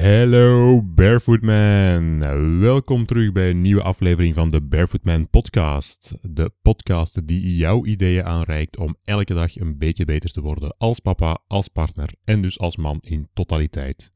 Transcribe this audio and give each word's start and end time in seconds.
Hallo 0.00 0.82
Barefoot 0.82 1.42
Man. 1.42 2.18
Welkom 2.60 3.06
terug 3.06 3.32
bij 3.32 3.50
een 3.50 3.60
nieuwe 3.60 3.82
aflevering 3.82 4.34
van 4.34 4.50
de 4.50 4.60
Barefoot 4.60 5.04
Man 5.04 5.28
podcast. 5.30 6.18
De 6.22 6.52
podcast 6.62 7.26
die 7.26 7.56
jouw 7.56 7.84
ideeën 7.84 8.24
aanreikt 8.24 8.76
om 8.76 8.96
elke 9.04 9.34
dag 9.34 9.58
een 9.58 9.78
beetje 9.78 10.04
beter 10.04 10.32
te 10.32 10.40
worden 10.40 10.74
als 10.78 11.00
papa, 11.00 11.38
als 11.46 11.68
partner 11.68 12.14
en 12.24 12.42
dus 12.42 12.58
als 12.58 12.76
man 12.76 12.98
in 13.00 13.28
totaliteit. 13.34 14.12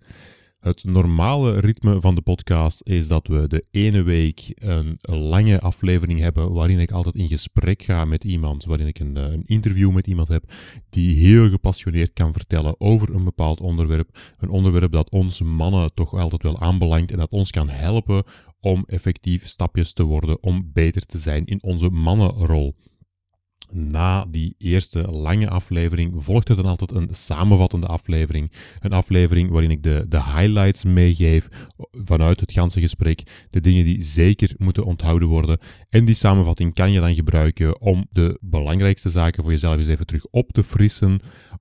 Het 0.67 0.85
normale 0.85 1.61
ritme 1.61 2.01
van 2.01 2.15
de 2.15 2.21
podcast 2.21 2.81
is 2.85 3.09
dat 3.09 3.27
we 3.27 3.49
de 3.49 3.65
ene 3.71 4.03
week 4.03 4.53
een 4.55 4.99
lange 5.01 5.61
aflevering 5.61 6.21
hebben 6.21 6.53
waarin 6.53 6.79
ik 6.79 6.91
altijd 6.91 7.15
in 7.15 7.29
gesprek 7.29 7.83
ga 7.83 8.05
met 8.05 8.25
iemand, 8.25 8.65
waarin 8.65 8.87
ik 8.87 8.99
een, 8.99 9.17
een, 9.17 9.43
interview 9.45 9.91
met 9.91 10.07
iemand 10.07 10.29
heb 10.29 10.53
die 10.91 11.17
heel 11.17 11.49
gepassioneerd 11.49 12.13
kan 12.13 12.33
vertellen 12.33 12.81
over 12.81 13.15
een 13.15 13.25
bepaald 13.25 13.61
onderwerp. 13.61 14.19
Een 14.39 14.49
onderwerp 14.49 14.93
dat 14.93 15.11
ons 15.11 15.43
mannen 15.43 15.95
toch 15.95 16.13
altijd 16.13 16.43
wel 16.43 16.61
aanbelangt 16.61 17.11
en 17.11 17.19
dat 17.19 17.31
ons 17.31 17.51
kan 17.51 17.69
helpen 17.69 18.25
om 18.61 18.85
effectief 18.87 19.47
stapjes 19.47 19.93
te 19.93 20.03
worden 20.03 20.43
om 20.43 20.71
beter 20.73 21.07
te 21.07 21.19
zijn 21.19 21.45
in 21.45 21.63
onze 21.63 21.89
mannenrol 21.89 22.75
na 23.73 24.25
die 24.31 24.55
eerste 24.59 25.11
lange 25.11 25.49
aflevering 25.49 26.13
volgt 26.17 26.49
er 26.49 26.57
dan 26.57 26.65
altijd 26.65 26.93
een 26.93 27.09
samenvattende 27.11 27.87
aflevering. 27.87 28.53
Een 28.81 28.93
aflevering 28.93 29.51
waarin 29.51 29.71
ik 29.71 29.83
de, 29.83 30.05
de 30.09 30.23
highlights 30.23 30.85
meegeef 30.85 31.49
vanuit 31.91 32.41
het 32.41 32.53
ganse 32.53 32.81
gesprek. 32.81 33.47
De 33.51 33.61
dingen 33.61 33.85
die 33.85 34.03
zeker 34.03 34.55
moeten 34.59 34.85
onthouden 34.85 35.29
worden. 35.29 35.59
En 35.89 36.05
die 36.05 36.15
samenvatting 36.15 36.75
kan 36.75 36.93
je 36.93 37.01
dan 37.01 37.15
gebruiken 37.15 37.81
om 37.81 38.07
de 38.11 38.39
belangrijkste 38.41 39.11
zaken 39.11 39.43
voor 39.43 39.53
jezelf 39.53 39.77
eens 39.77 39.87
even 39.87 40.07
terug 40.07 40.27
op 40.31 40.53
te 40.53 40.63
frissen. 40.63 41.21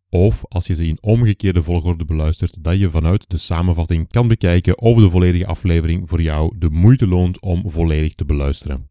Of 0.09 0.43
als 0.47 0.67
je 0.67 0.75
ze 0.75 0.87
in 0.87 0.97
omgekeerde 1.01 1.63
volgorde 1.63 2.05
beluistert, 2.05 2.63
dat 2.63 2.79
je 2.79 2.89
vanuit 2.89 3.29
de 3.29 3.37
samenvatting 3.37 4.09
kan 4.09 4.27
bekijken 4.27 4.79
of 4.79 4.99
de 4.99 5.09
volledige 5.09 5.45
aflevering 5.45 6.09
voor 6.09 6.21
jou 6.21 6.55
de 6.57 6.69
moeite 6.69 7.07
loont 7.07 7.41
om 7.41 7.63
volledig 7.65 8.15
te 8.15 8.25
beluisteren. 8.25 8.89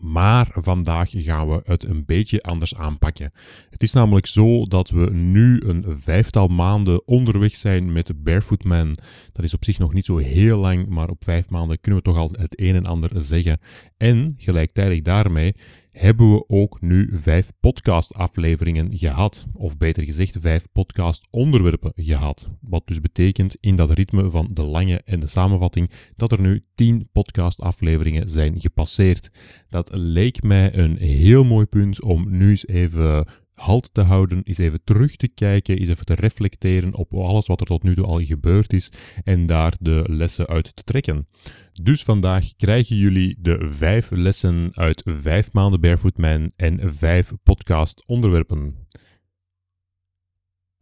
Maar 0.00 0.48
vandaag 0.52 1.10
gaan 1.12 1.48
we 1.48 1.60
het 1.64 1.84
een 1.84 2.04
beetje 2.06 2.42
anders 2.42 2.74
aanpakken. 2.74 3.32
Het 3.70 3.82
is 3.82 3.92
namelijk 3.92 4.26
zo 4.26 4.64
dat 4.66 4.90
we 4.90 5.10
nu 5.10 5.60
een 5.60 5.84
vijftal 5.88 6.46
maanden 6.46 7.06
onderweg 7.06 7.56
zijn 7.56 7.92
met 7.92 8.22
Barefoot 8.24 8.64
Man. 8.64 8.96
Dat 9.32 9.44
is 9.44 9.54
op 9.54 9.64
zich 9.64 9.78
nog 9.78 9.92
niet 9.92 10.04
zo 10.04 10.16
heel 10.16 10.58
lang, 10.58 10.88
maar 10.88 11.08
op 11.08 11.24
vijf 11.24 11.48
maanden 11.48 11.80
kunnen 11.80 12.00
we 12.00 12.10
toch 12.10 12.16
al 12.16 12.30
het 12.32 12.60
een 12.60 12.74
en 12.74 12.86
ander 12.86 13.10
zeggen. 13.22 13.60
En 13.96 14.34
gelijktijdig 14.38 15.02
daarmee 15.02 15.54
hebben 15.94 16.32
we 16.32 16.44
ook 16.48 16.80
nu 16.80 17.10
vijf 17.12 17.52
podcastafleveringen 17.60 18.98
gehad. 18.98 19.46
Of 19.52 19.76
beter 19.76 20.02
gezegd, 20.02 20.36
vijf 20.40 20.66
podcastonderwerpen 20.72 21.92
gehad. 21.96 22.50
Wat 22.60 22.86
dus 22.86 23.00
betekent 23.00 23.56
in 23.60 23.76
dat 23.76 23.90
ritme 23.90 24.30
van 24.30 24.48
de 24.50 24.62
lange 24.62 25.00
en 25.04 25.20
de 25.20 25.26
samenvatting 25.26 25.90
dat 26.16 26.32
er 26.32 26.40
nu 26.40 26.64
tien 26.74 27.08
podcastafleveringen 27.12 28.28
zijn 28.28 28.60
gepasseerd. 28.60 29.30
Dat 29.68 29.90
leek 29.92 30.42
mij 30.42 30.76
een 30.76 30.96
heel 30.96 31.44
mooi 31.44 31.66
punt 31.66 32.02
om 32.02 32.26
nu 32.28 32.50
eens 32.50 32.66
even 32.66 33.26
halt 33.54 33.94
te 33.94 34.00
houden, 34.00 34.42
is 34.42 34.58
even 34.58 34.84
terug 34.84 35.16
te 35.16 35.28
kijken, 35.28 35.78
is 35.78 35.88
even 35.88 36.04
te 36.04 36.14
reflecteren 36.14 36.94
op 36.94 37.14
alles 37.14 37.46
wat 37.46 37.60
er 37.60 37.66
tot 37.66 37.82
nu 37.82 37.94
toe 37.94 38.04
al 38.04 38.22
gebeurd 38.22 38.72
is 38.72 38.92
en 39.24 39.46
daar 39.46 39.76
de 39.80 40.04
lessen 40.06 40.46
uit 40.46 40.76
te 40.76 40.82
trekken. 40.84 41.28
Dus 41.72 42.02
vandaag 42.02 42.56
krijgen 42.56 42.96
jullie 42.96 43.36
de 43.38 43.70
vijf 43.70 44.10
lessen 44.10 44.70
uit 44.72 45.02
vijf 45.04 45.52
maanden 45.52 45.80
Barefoot 45.80 46.16
Man 46.16 46.52
en 46.56 46.94
vijf 46.94 47.32
podcast 47.42 48.02
onderwerpen. 48.06 48.86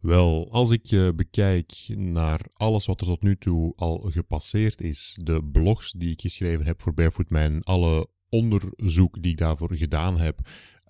Wel, 0.03 0.51
als 0.51 0.71
ik 0.71 0.91
uh, 0.91 1.09
bekijk 1.15 1.73
naar 1.95 2.39
alles 2.53 2.85
wat 2.85 3.01
er 3.01 3.07
tot 3.07 3.21
nu 3.21 3.37
toe 3.37 3.73
al 3.75 3.97
gepasseerd 3.97 4.81
is, 4.81 5.19
de 5.21 5.43
blogs 5.43 5.91
die 5.91 6.11
ik 6.11 6.21
geschreven 6.21 6.65
heb 6.65 6.81
voor 6.81 6.93
Barefoot 6.93 7.29
Man, 7.29 7.61
alle 7.61 8.07
onderzoek 8.29 9.21
die 9.21 9.31
ik 9.31 9.37
daarvoor 9.37 9.75
gedaan 9.75 10.19
heb, 10.19 10.39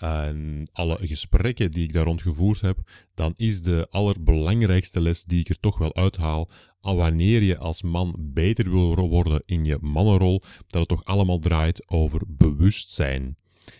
en 0.03 0.69
alle 0.71 0.97
gesprekken 1.01 1.71
die 1.71 1.83
ik 1.83 1.93
daar 1.93 2.05
rond 2.05 2.21
gevoerd 2.21 2.61
heb, 2.61 2.77
dan 3.13 3.33
is 3.35 3.61
de 3.61 3.87
allerbelangrijkste 3.89 5.01
les 5.01 5.23
die 5.23 5.39
ik 5.39 5.49
er 5.49 5.59
toch 5.59 5.77
wel 5.77 5.95
uithaal, 5.95 6.49
al 6.79 6.95
wanneer 6.95 7.41
je 7.41 7.57
als 7.57 7.81
man 7.81 8.15
beter 8.19 8.69
wil 8.69 9.09
worden 9.09 9.43
in 9.45 9.65
je 9.65 9.77
mannenrol, 9.81 10.41
dat 10.67 10.79
het 10.79 10.87
toch 10.87 11.03
allemaal 11.03 11.39
draait 11.39 11.89
over 11.89 12.21
bewustzijn. 12.27 13.37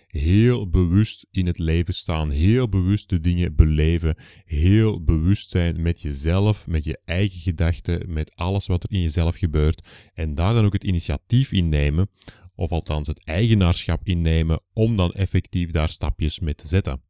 Heel 0.08 0.70
bewust 0.70 1.28
in 1.32 1.46
het 1.46 1.58
leven 1.58 1.94
staan, 1.94 2.30
heel 2.30 2.70
bewust 2.70 3.10
de 3.10 3.20
dingen 3.20 3.56
beleven, 3.56 4.16
heel 4.46 5.04
bewust 5.04 5.50
zijn 5.50 5.82
met 5.82 6.02
jezelf, 6.02 6.68
met 6.68 6.84
je 6.84 7.00
eigen 7.06 7.40
gedachten, 7.40 8.14
met 8.14 8.36
alles 8.36 8.68
wat 8.68 8.84
er 8.84 8.92
in 8.92 9.02
jezelf 9.02 9.36
gebeurt 9.36 9.88
en 10.14 10.36
daar 10.36 10.54
dan 10.54 10.66
ook 10.66 10.74
het 10.74 10.84
initiatief 10.84 11.52
in 11.52 11.70
nemen 11.70 12.10
of 12.56 12.72
althans 12.72 13.08
het 13.08 13.24
eigenaarschap 13.24 14.08
innemen 14.08 14.60
om 14.74 14.96
dan 14.96 15.12
effectief 15.12 15.72
daar 15.72 15.90
stapjes 15.90 16.40
mee 16.40 16.56
te 16.56 16.68
zetten. 16.68 17.02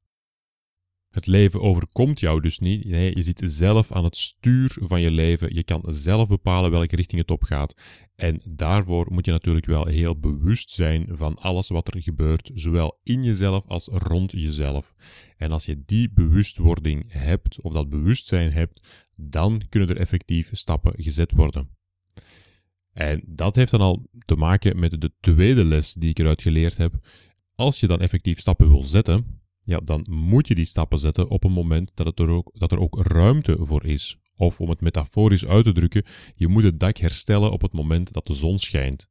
Het 1.13 1.27
leven 1.27 1.61
overkomt 1.61 2.19
jou 2.19 2.41
dus 2.41 2.59
niet. 2.59 2.85
Nee, 2.85 3.15
je 3.15 3.21
zit 3.21 3.41
zelf 3.45 3.91
aan 3.91 4.03
het 4.03 4.17
stuur 4.17 4.77
van 4.81 5.01
je 5.01 5.11
leven. 5.11 5.55
Je 5.55 5.63
kan 5.63 5.83
zelf 5.87 6.27
bepalen 6.27 6.71
welke 6.71 6.95
richting 6.95 7.21
het 7.21 7.31
op 7.31 7.43
gaat. 7.43 7.75
En 8.15 8.41
daarvoor 8.45 9.07
moet 9.11 9.25
je 9.25 9.31
natuurlijk 9.31 9.65
wel 9.65 9.85
heel 9.85 10.19
bewust 10.19 10.69
zijn 10.69 11.05
van 11.09 11.35
alles 11.35 11.69
wat 11.69 11.93
er 11.93 12.01
gebeurt, 12.01 12.51
zowel 12.53 12.99
in 13.03 13.23
jezelf 13.23 13.63
als 13.67 13.87
rond 13.87 14.31
jezelf. 14.31 14.93
En 15.37 15.51
als 15.51 15.65
je 15.65 15.83
die 15.85 16.11
bewustwording 16.13 17.05
hebt, 17.07 17.61
of 17.61 17.73
dat 17.73 17.89
bewustzijn 17.89 18.51
hebt, 18.51 18.81
dan 19.15 19.61
kunnen 19.69 19.89
er 19.89 19.97
effectief 19.97 20.49
stappen 20.51 20.93
gezet 20.97 21.31
worden. 21.31 21.69
En 22.93 23.23
dat 23.25 23.55
heeft 23.55 23.71
dan 23.71 23.81
al 23.81 24.05
te 24.25 24.35
maken 24.35 24.79
met 24.79 25.01
de 25.01 25.11
tweede 25.19 25.65
les 25.65 25.93
die 25.93 26.09
ik 26.09 26.19
eruit 26.19 26.41
geleerd 26.41 26.77
heb. 26.77 26.93
Als 27.55 27.79
je 27.79 27.87
dan 27.87 27.99
effectief 27.99 28.39
stappen 28.39 28.69
wil 28.69 28.83
zetten, 28.83 29.41
ja, 29.63 29.79
dan 29.79 30.05
moet 30.09 30.47
je 30.47 30.55
die 30.55 30.65
stappen 30.65 30.99
zetten 30.99 31.29
op 31.29 31.43
een 31.43 31.51
moment 31.51 31.95
dat, 31.95 32.19
er, 32.19 32.29
ook, 32.29 32.51
dat 32.53 32.71
er 32.71 32.79
ook 32.79 33.05
ruimte 33.05 33.57
voor 33.59 33.85
is. 33.85 34.17
Of 34.35 34.59
om 34.61 34.69
het 34.69 34.81
metaforisch 34.81 35.45
uit 35.45 35.63
te 35.63 35.71
drukken, 35.71 36.05
je 36.35 36.47
moet 36.47 36.63
het 36.63 36.79
dak 36.79 36.97
herstellen 36.97 37.51
op 37.51 37.61
het 37.61 37.73
moment 37.73 38.13
dat 38.13 38.27
de 38.27 38.33
zon 38.33 38.59
schijnt. 38.59 39.07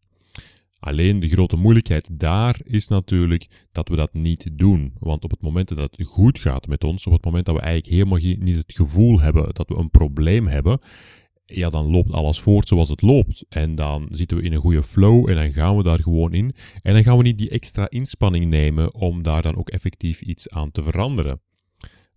Alleen 0.78 1.20
de 1.20 1.28
grote 1.28 1.56
moeilijkheid 1.56 2.08
daar 2.12 2.60
is 2.64 2.88
natuurlijk 2.88 3.66
dat 3.72 3.88
we 3.88 3.96
dat 3.96 4.12
niet 4.14 4.48
doen. 4.52 4.92
Want 4.98 5.24
op 5.24 5.30
het 5.30 5.40
moment 5.40 5.68
dat 5.68 5.78
het 5.78 6.06
goed 6.06 6.38
gaat 6.38 6.66
met 6.66 6.84
ons, 6.84 7.06
op 7.06 7.12
het 7.12 7.24
moment 7.24 7.46
dat 7.46 7.54
we 7.54 7.60
eigenlijk 7.60 7.94
helemaal 7.94 8.36
niet 8.44 8.56
het 8.56 8.72
gevoel 8.72 9.20
hebben 9.20 9.54
dat 9.54 9.68
we 9.68 9.76
een 9.76 9.90
probleem 9.90 10.46
hebben, 10.46 10.80
ja, 11.54 11.68
dan 11.68 11.90
loopt 11.90 12.12
alles 12.12 12.40
voort 12.40 12.68
zoals 12.68 12.88
het 12.88 13.02
loopt. 13.02 13.44
En 13.48 13.74
dan 13.74 14.08
zitten 14.10 14.36
we 14.36 14.42
in 14.42 14.52
een 14.52 14.60
goede 14.60 14.82
flow 14.82 15.28
en 15.28 15.34
dan 15.34 15.52
gaan 15.52 15.76
we 15.76 15.82
daar 15.82 16.02
gewoon 16.02 16.32
in. 16.32 16.54
En 16.82 16.94
dan 16.94 17.02
gaan 17.02 17.16
we 17.16 17.22
niet 17.22 17.38
die 17.38 17.50
extra 17.50 17.90
inspanning 17.90 18.46
nemen 18.46 18.94
om 18.94 19.22
daar 19.22 19.42
dan 19.42 19.56
ook 19.56 19.70
effectief 19.70 20.20
iets 20.20 20.50
aan 20.50 20.70
te 20.70 20.82
veranderen. 20.82 21.40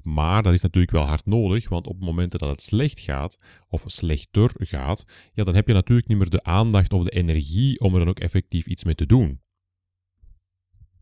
Maar 0.02 0.44
dat 0.44 0.54
is 0.54 0.62
natuurlijk 0.62 0.94
wel 0.94 1.06
hard 1.06 1.26
nodig, 1.26 1.70
want 1.70 1.88
op 1.88 1.96
het 1.96 2.06
moment 2.06 2.32
dat 2.32 2.42
het 2.42 2.62
slecht 2.62 3.00
gaat, 3.00 3.40
of 3.70 3.84
slechter 3.86 4.52
gaat, 4.58 5.06
ja, 5.34 5.44
dan 5.44 5.56
heb 5.56 5.68
je 5.68 5.74
natuurlijk 5.74 6.08
niet 6.08 6.18
meer 6.18 6.30
de 6.30 6.44
aandacht 6.44 6.94
of 6.94 7.04
de 7.04 7.12
energie 7.12 7.80
om 7.80 7.94
er 7.94 8.00
dan 8.00 8.10
ook 8.10 8.20
effectief 8.20 8.66
iets 8.66 8.84
mee 8.84 8.96
te 8.96 9.06
doen. 9.06 9.40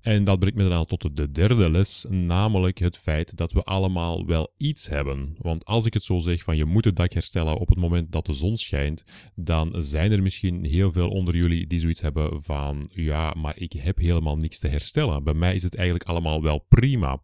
En 0.03 0.23
dat 0.23 0.39
brengt 0.39 0.57
me 0.57 0.69
dan 0.69 0.85
tot 0.85 1.15
de 1.15 1.31
derde 1.31 1.69
les, 1.69 2.05
namelijk 2.09 2.79
het 2.79 2.97
feit 2.97 3.38
dat 3.38 3.51
we 3.51 3.63
allemaal 3.63 4.25
wel 4.25 4.53
iets 4.57 4.88
hebben. 4.88 5.35
Want 5.38 5.65
als 5.65 5.85
ik 5.85 5.94
het 5.94 6.03
zo 6.03 6.19
zeg 6.19 6.44
van 6.44 6.57
je 6.57 6.65
moet 6.65 6.85
het 6.85 6.95
dak 6.95 7.13
herstellen 7.13 7.57
op 7.57 7.69
het 7.69 7.77
moment 7.77 8.11
dat 8.11 8.25
de 8.25 8.33
zon 8.33 8.57
schijnt, 8.57 9.03
dan 9.35 9.73
zijn 9.77 10.11
er 10.11 10.21
misschien 10.21 10.65
heel 10.65 10.91
veel 10.91 11.09
onder 11.09 11.35
jullie 11.35 11.67
die 11.67 11.79
zoiets 11.79 12.01
hebben 12.01 12.44
van 12.44 12.89
ja, 12.94 13.33
maar 13.38 13.57
ik 13.57 13.73
heb 13.73 13.97
helemaal 13.97 14.35
niks 14.35 14.59
te 14.59 14.67
herstellen. 14.67 15.23
Bij 15.23 15.33
mij 15.33 15.55
is 15.55 15.63
het 15.63 15.75
eigenlijk 15.75 16.09
allemaal 16.09 16.41
wel 16.41 16.65
prima. 16.69 17.21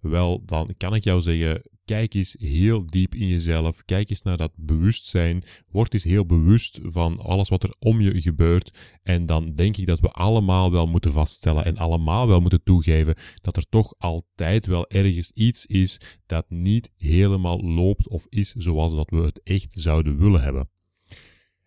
Wel, 0.00 0.42
dan 0.44 0.74
kan 0.76 0.94
ik 0.94 1.04
jou 1.04 1.20
zeggen, 1.20 1.62
Kijk 1.86 2.14
eens 2.14 2.36
heel 2.38 2.86
diep 2.86 3.14
in 3.14 3.26
jezelf. 3.26 3.84
Kijk 3.84 4.10
eens 4.10 4.22
naar 4.22 4.36
dat 4.36 4.52
bewustzijn. 4.56 5.44
Word 5.68 5.94
eens 5.94 6.04
heel 6.04 6.26
bewust 6.26 6.78
van 6.82 7.18
alles 7.20 7.48
wat 7.48 7.62
er 7.62 7.74
om 7.78 8.00
je 8.00 8.20
gebeurt. 8.20 8.76
En 9.02 9.26
dan 9.26 9.54
denk 9.54 9.76
ik 9.76 9.86
dat 9.86 10.00
we 10.00 10.10
allemaal 10.10 10.70
wel 10.70 10.86
moeten 10.86 11.12
vaststellen 11.12 11.64
en 11.64 11.76
allemaal 11.76 12.26
wel 12.26 12.40
moeten 12.40 12.62
toegeven 12.62 13.14
dat 13.34 13.56
er 13.56 13.68
toch 13.68 13.94
altijd 13.98 14.66
wel 14.66 14.88
ergens 14.88 15.30
iets 15.30 15.66
is 15.66 16.00
dat 16.26 16.50
niet 16.50 16.90
helemaal 16.96 17.60
loopt 17.60 18.08
of 18.08 18.26
is 18.28 18.52
zoals 18.52 18.94
dat 18.94 19.10
we 19.10 19.16
het 19.16 19.40
echt 19.42 19.72
zouden 19.72 20.18
willen 20.18 20.42
hebben. 20.42 20.68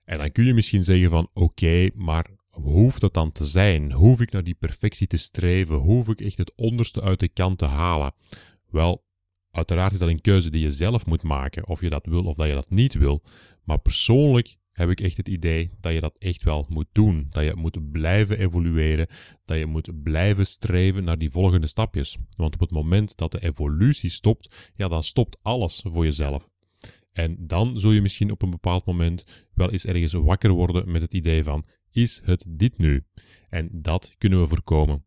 En 0.04 0.18
dan 0.18 0.32
kun 0.32 0.46
je 0.46 0.54
misschien 0.54 0.84
zeggen 0.84 1.10
van 1.10 1.30
oké, 1.34 1.90
maar 1.96 2.30
hoeft 2.50 3.02
dat 3.02 3.14
dan 3.14 3.32
te 3.32 3.46
zijn? 3.46 3.92
Hoef 3.92 4.22
ik 4.22 4.32
naar 4.32 4.44
die 4.44 4.58
perfectie 4.60 5.08
te 5.08 5.18
streven? 5.18 5.76
Hoef 5.76 6.08
ik 6.08 6.22
echt 6.22 6.38
het 6.38 6.54
onderste 6.56 7.02
uit 7.02 7.20
de 7.20 7.30
kant 7.30 7.58
te 7.58 7.66
halen? 7.66 8.14
Wel, 8.70 9.04
Uiteraard 9.60 9.94
is 9.94 10.00
dat 10.00 10.10
een 10.10 10.22
keuze 10.22 10.50
die 10.50 10.62
je 10.62 10.72
zelf 10.72 11.06
moet 11.06 11.24
maken, 11.24 11.68
of 11.68 11.82
je 11.82 11.90
dat 11.90 12.06
wil 12.06 12.24
of 12.24 12.36
dat 12.36 12.48
je 12.48 12.54
dat 12.54 12.70
niet 12.70 12.94
wil. 12.94 13.24
Maar 13.64 13.80
persoonlijk 13.80 14.58
heb 14.72 14.90
ik 14.90 15.02
echt 15.02 15.18
het 15.18 15.28
idee 15.28 15.72
dat 15.80 15.94
je 15.94 16.00
dat 16.00 16.16
echt 16.20 16.44
wel 16.44 16.66
moet 16.70 16.88
doen. 16.92 17.28
Dat 17.30 17.44
je 17.44 17.56
moet 17.56 17.92
blijven 17.92 18.40
evolueren, 18.40 19.08
dat 19.46 19.58
je 19.58 19.66
moet 19.66 20.04
blijven 20.04 20.48
streven 20.48 21.04
naar 21.04 21.18
die 21.18 21.30
volgende 21.30 21.68
stapjes. 21.68 22.18
Want 22.38 22.54
op 22.54 22.60
het 22.60 22.72
moment 22.72 23.18
dat 23.18 23.32
de 23.32 23.44
evolutie 23.44 24.10
stopt, 24.10 24.72
ja, 24.76 24.88
dan 24.88 25.04
stopt 25.04 25.38
alles 25.42 25.84
voor 25.88 26.06
jezelf. 26.06 26.50
En 27.12 27.36
dan 27.40 27.80
zul 27.80 27.92
je 27.92 28.02
misschien 28.02 28.32
op 28.32 28.42
een 28.42 28.50
bepaald 28.50 28.86
moment 28.86 29.24
wel 29.54 29.72
eens 29.72 29.86
ergens 29.86 30.14
wakker 30.14 30.52
worden 30.52 30.92
met 30.92 31.02
het 31.02 31.14
idee 31.14 31.44
van, 31.44 31.66
is 31.92 32.22
het 32.24 32.46
dit 32.48 32.78
nu? 32.78 33.04
En 33.50 33.70
dat 33.72 34.14
kunnen 34.18 34.42
we 34.42 34.48
voorkomen. 34.48 35.04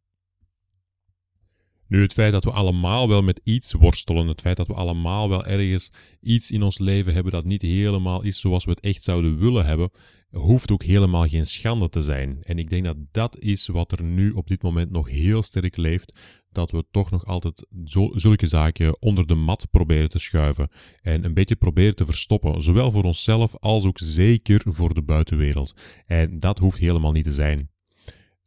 Nu, 1.93 2.03
het 2.03 2.13
feit 2.13 2.33
dat 2.33 2.45
we 2.45 2.51
allemaal 2.51 3.09
wel 3.09 3.23
met 3.23 3.41
iets 3.45 3.73
worstelen, 3.73 4.27
het 4.27 4.41
feit 4.41 4.57
dat 4.57 4.67
we 4.67 4.75
allemaal 4.75 5.29
wel 5.29 5.45
ergens 5.45 5.91
iets 6.21 6.51
in 6.51 6.63
ons 6.63 6.79
leven 6.79 7.13
hebben 7.13 7.33
dat 7.33 7.45
niet 7.45 7.63
helemaal 7.63 8.23
is 8.23 8.41
zoals 8.41 8.65
we 8.65 8.71
het 8.71 8.81
echt 8.81 9.03
zouden 9.03 9.39
willen 9.39 9.65
hebben, 9.65 9.91
hoeft 10.31 10.71
ook 10.71 10.83
helemaal 10.83 11.29
geen 11.29 11.47
schande 11.47 11.89
te 11.89 12.03
zijn. 12.03 12.39
En 12.43 12.59
ik 12.59 12.71
denk 12.71 12.85
dat 12.85 12.97
dat 13.11 13.39
is 13.39 13.67
wat 13.67 13.93
er 13.93 14.03
nu 14.03 14.31
op 14.31 14.49
dit 14.49 14.63
moment 14.63 14.91
nog 14.91 15.09
heel 15.09 15.43
sterk 15.43 15.77
leeft, 15.77 16.13
dat 16.51 16.71
we 16.71 16.85
toch 16.91 17.11
nog 17.11 17.27
altijd 17.27 17.67
zulke 18.15 18.47
zaken 18.47 19.03
onder 19.03 19.27
de 19.27 19.35
mat 19.35 19.67
proberen 19.71 20.09
te 20.09 20.19
schuiven 20.19 20.69
en 21.03 21.25
een 21.25 21.35
beetje 21.35 21.57
proberen 21.57 21.97
te 21.97 22.05
verstoppen, 22.05 22.63
zowel 22.63 22.91
voor 22.91 23.05
onszelf 23.05 23.57
als 23.59 23.85
ook 23.85 23.99
zeker 23.99 24.63
voor 24.65 24.95
de 24.95 25.03
buitenwereld. 25.03 25.75
En 26.07 26.39
dat 26.39 26.59
hoeft 26.59 26.79
helemaal 26.79 27.13
niet 27.13 27.25
te 27.25 27.33
zijn. 27.33 27.72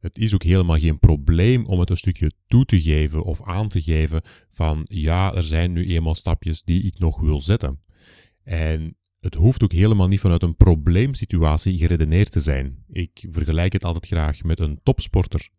Het 0.06 0.18
is 0.18 0.34
ook 0.34 0.44
helemaal 0.44 0.78
geen 0.78 1.00
probleem 1.00 1.66
om 1.66 1.80
het 1.80 1.90
een 1.90 1.98
stukje 1.98 2.32
toe 2.48 2.66
te 2.66 2.82
geven 2.82 3.24
of 3.24 3.44
aan 3.44 3.68
te 3.68 3.82
geven 3.82 4.22
van 4.52 4.82
ja, 4.84 5.34
er 5.34 5.44
zijn 5.44 5.74
nu 5.74 5.86
eenmaal 5.86 6.16
stapjes 6.16 6.64
die 6.64 6.84
ik 6.84 7.00
nog 7.00 7.20
wil 7.20 7.42
zetten. 7.42 7.80
En 8.44 8.98
het 9.20 9.36
hoeft 9.36 9.64
ook 9.64 9.72
helemaal 9.72 10.08
niet 10.08 10.20
vanuit 10.20 10.44
een 10.44 10.56
probleemsituatie 10.56 11.78
geredeneerd 11.78 12.32
te 12.32 12.42
zijn. 12.42 12.84
Ik 12.92 13.26
vergelijk 13.30 13.74
het 13.74 13.84
altijd 13.84 14.06
graag 14.06 14.44
met 14.44 14.60
een 14.60 14.80
topsporter. 14.84 15.50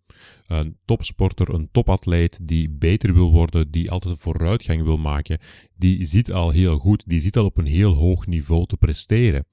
Een 0.47 0.77
topsporter, 0.85 1.55
een 1.55 1.69
topatleet 1.71 2.49
die 2.49 2.71
beter 2.71 3.15
wil 3.15 3.33
worden, 3.33 3.71
die 3.71 3.91
altijd 3.91 4.19
vooruitgang 4.19 4.83
wil 4.83 4.99
maken, 4.99 5.39
die 5.75 6.05
ziet 6.05 6.33
al 6.33 6.51
heel 6.51 6.79
goed, 6.79 7.09
die 7.09 7.21
ziet 7.21 7.37
al 7.37 7.45
op 7.45 7.59
een 7.59 7.67
heel 7.67 7.93
hoog 7.93 8.27
niveau 8.27 8.67
te 8.67 8.77
presteren 8.77 9.47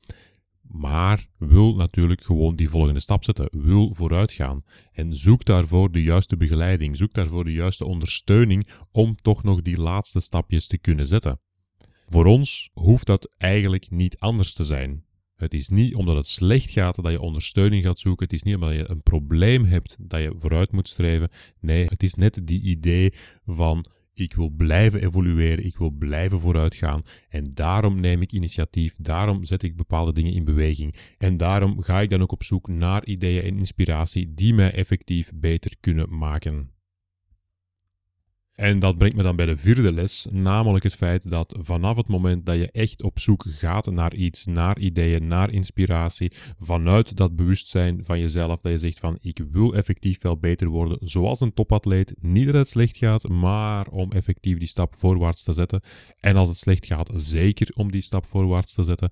maar 0.74 1.28
wil 1.38 1.76
natuurlijk 1.76 2.24
gewoon 2.24 2.56
die 2.56 2.70
volgende 2.70 3.00
stap 3.00 3.24
zetten, 3.24 3.48
wil 3.52 3.94
vooruitgaan. 3.94 4.64
En 4.92 5.16
zoek 5.16 5.46
daarvoor 5.46 5.92
de 5.92 6.04
juiste 6.04 6.38
begeleiding, 6.38 6.98
zoek 6.98 7.14
daarvoor 7.14 7.44
de 7.44 7.54
juiste 7.54 7.86
ondersteuning 7.86 8.68
om 8.92 9.16
toch 9.22 9.44
nog 9.44 9.62
die 9.62 9.78
laatste 9.78 10.20
stapjes 10.20 10.68
te 10.68 10.78
kunnen 10.78 11.08
zetten. 11.08 11.40
Voor 12.08 12.26
ons 12.26 12.70
hoeft 12.74 13.06
dat 13.06 13.32
eigenlijk 13.38 13.90
niet 13.90 14.20
anders 14.20 14.54
te 14.54 14.64
zijn. 14.64 15.04
Het 15.36 15.54
is 15.54 15.70
niet 15.70 15.96
omdat 15.96 16.16
het 16.16 16.28
slecht 16.28 16.72
gaat 16.72 16.96
dat 16.96 17.12
je 17.12 17.22
ondersteuning 17.22 17.84
gaat 17.84 18.00
zoeken. 18.00 18.26
Het 18.26 18.34
is 18.34 18.44
niet 18.44 18.56
omdat 18.56 18.74
je 18.74 18.90
een 18.90 19.04
probleem 19.04 19.66
hebt 19.66 19.96
dat 20.00 20.22
je 20.22 20.36
vooruit 20.40 20.72
moet 20.72 20.88
streven. 20.88 21.30
Nee, 21.60 21.86
het 21.86 22.04
is 22.04 22.14
net 22.14 22.40
die 22.44 22.62
idee 22.62 23.14
van 23.46 23.86
ik 24.14 24.34
wil 24.34 24.50
blijven 24.50 25.02
evolueren, 25.02 25.66
ik 25.66 25.78
wil 25.78 25.90
blijven 25.90 26.40
vooruitgaan 26.40 27.04
en 27.30 27.54
daarom 27.54 28.00
neem 28.00 28.22
ik 28.22 28.32
initiatief, 28.32 28.94
daarom 28.98 29.44
zet 29.44 29.64
ik 29.64 29.76
bepaalde 29.76 30.14
dingen 30.14 30.34
in 30.34 30.44
beweging 30.44 30.96
en 31.18 31.38
daarom 31.38 31.82
ga 31.82 32.02
ik 32.02 32.10
dan 32.10 32.22
ook 32.22 32.32
op 32.32 32.44
zoek 32.44 32.68
naar 32.68 33.06
ideeën 33.06 33.44
en 33.44 33.58
inspiratie 33.58 34.34
die 34.34 34.54
mij 34.54 34.72
effectief 34.72 35.32
beter 35.36 35.76
kunnen 35.80 36.18
maken. 36.18 36.72
En 38.54 38.80
dat 38.80 38.98
brengt 38.98 39.16
me 39.16 39.24
dan 39.24 39.36
bij 39.36 39.46
de 39.46 39.58
vierde 39.58 39.92
les, 39.92 40.28
namelijk 40.32 40.84
het 40.84 40.96
feit 40.96 41.30
dat 41.30 41.56
vanaf 41.60 41.98
het 41.98 42.08
moment 42.08 42.46
dat 42.46 42.56
je 42.56 42.72
echt 42.72 43.04
op 43.04 43.20
zoek 43.20 43.46
gaat 43.48 43.92
naar 43.92 44.14
iets, 44.14 44.46
naar 44.46 44.80
ideeën, 44.80 45.28
naar 45.28 45.52
inspiratie, 45.52 46.32
vanuit 46.60 47.18
dat 47.18 47.36
bewustzijn 47.36 48.06
van 48.06 48.20
jezelf, 48.20 48.62
dat 48.62 48.72
je 48.72 48.78
zegt 48.78 49.00
van 49.00 49.18
ik 49.22 49.44
wil 49.52 49.74
effectief 49.74 50.22
wel 50.22 50.38
beter 50.38 50.68
worden, 50.68 50.98
zoals 51.02 51.40
een 51.42 51.54
topatleet, 51.54 52.14
niet 52.20 52.46
dat 52.46 52.56
het 52.56 52.70
slecht 52.70 52.98
gaat, 52.98 53.28
maar 53.28 53.88
om 53.88 54.12
effectief 54.12 54.58
die 54.58 54.68
stap 54.68 54.96
voorwaarts 54.96 55.44
te 55.44 55.54
zetten. 55.54 55.82
En 56.20 56.36
als 56.36 56.48
het 56.48 56.58
slecht 56.58 56.86
gaat, 56.86 57.12
zeker 57.16 57.72
om 57.76 57.92
die 57.92 58.02
stap 58.02 58.26
voorwaarts 58.26 58.74
te 58.74 58.84
zetten 58.84 59.12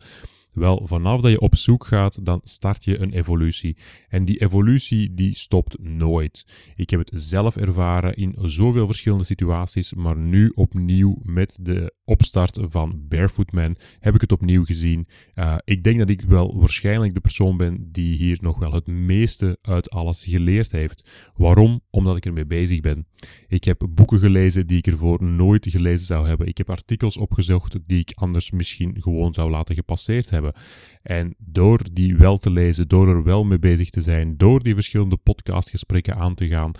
wel, 0.53 0.87
vanaf 0.87 1.21
dat 1.21 1.31
je 1.31 1.39
op 1.39 1.55
zoek 1.55 1.85
gaat, 1.85 2.25
dan 2.25 2.41
start 2.43 2.83
je 2.83 2.99
een 2.99 3.13
evolutie. 3.13 3.77
En 4.07 4.25
die 4.25 4.41
evolutie, 4.41 5.13
die 5.13 5.35
stopt 5.35 5.83
nooit. 5.83 6.45
Ik 6.75 6.89
heb 6.89 6.99
het 6.99 7.11
zelf 7.13 7.55
ervaren 7.55 8.13
in 8.13 8.35
zoveel 8.41 8.85
verschillende 8.85 9.23
situaties, 9.23 9.93
maar 9.93 10.17
nu 10.17 10.51
opnieuw 10.55 11.17
met 11.23 11.57
de 11.61 11.93
opstart 12.11 12.59
van 12.61 13.05
Barefoot 13.07 13.51
Man 13.51 13.75
heb 13.99 14.15
ik 14.15 14.21
het 14.21 14.31
opnieuw 14.31 14.65
gezien. 14.65 15.07
Uh, 15.35 15.55
ik 15.63 15.83
denk 15.83 15.99
dat 15.99 16.09
ik 16.09 16.21
wel 16.21 16.59
waarschijnlijk 16.59 17.13
de 17.13 17.21
persoon 17.21 17.57
ben 17.57 17.91
die 17.91 18.15
hier 18.15 18.37
nog 18.41 18.59
wel 18.59 18.71
het 18.71 18.87
meeste 18.87 19.57
uit 19.61 19.89
alles 19.89 20.23
geleerd 20.23 20.71
heeft. 20.71 21.09
Waarom? 21.35 21.81
Omdat 21.89 22.17
ik 22.17 22.25
ermee 22.25 22.45
bezig 22.45 22.79
ben. 22.79 23.05
Ik 23.47 23.63
heb 23.63 23.87
boeken 23.89 24.19
gelezen 24.19 24.67
die 24.67 24.77
ik 24.77 24.87
ervoor 24.87 25.23
nooit 25.23 25.67
gelezen 25.69 26.05
zou 26.05 26.27
hebben. 26.27 26.47
Ik 26.47 26.57
heb 26.57 26.69
artikels 26.69 27.17
opgezocht 27.17 27.79
die 27.85 27.99
ik 27.99 28.11
anders 28.15 28.51
misschien 28.51 28.95
gewoon 28.99 29.33
zou 29.33 29.49
laten 29.49 29.75
gepasseerd 29.75 30.29
hebben. 30.29 30.53
En 31.01 31.35
door 31.37 31.79
die 31.93 32.15
wel 32.15 32.37
te 32.37 32.49
lezen, 32.49 32.87
door 32.87 33.07
er 33.07 33.23
wel 33.23 33.43
mee 33.43 33.59
bezig 33.59 33.89
te 33.89 34.01
zijn, 34.01 34.37
door 34.37 34.63
die 34.63 34.73
verschillende 34.73 35.17
podcastgesprekken 35.17 36.15
aan 36.15 36.35
te 36.35 36.47
gaan, 36.47 36.71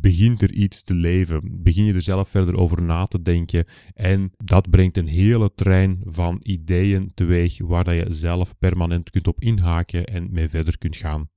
begint 0.00 0.42
er 0.42 0.52
iets 0.52 0.82
te 0.82 0.94
leven. 0.94 1.62
Begin 1.62 1.84
je 1.84 1.94
er 1.94 2.02
zelf 2.02 2.28
verder 2.28 2.56
over 2.56 2.82
na 2.82 3.04
te 3.04 3.22
denken. 3.22 3.64
En 3.94 4.32
dat 4.36 4.70
brengt 4.70 4.96
een 4.96 5.06
hele 5.06 5.54
trein 5.54 6.00
van 6.04 6.40
ideeën 6.42 7.10
teweeg 7.14 7.58
waar 7.58 7.84
dat 7.84 7.94
je 7.94 8.06
zelf 8.08 8.58
permanent 8.58 9.10
kunt 9.10 9.26
op 9.26 9.40
inhaken 9.40 10.04
en 10.04 10.28
mee 10.30 10.48
verder 10.48 10.78
kunt 10.78 10.96
gaan. 10.96 11.28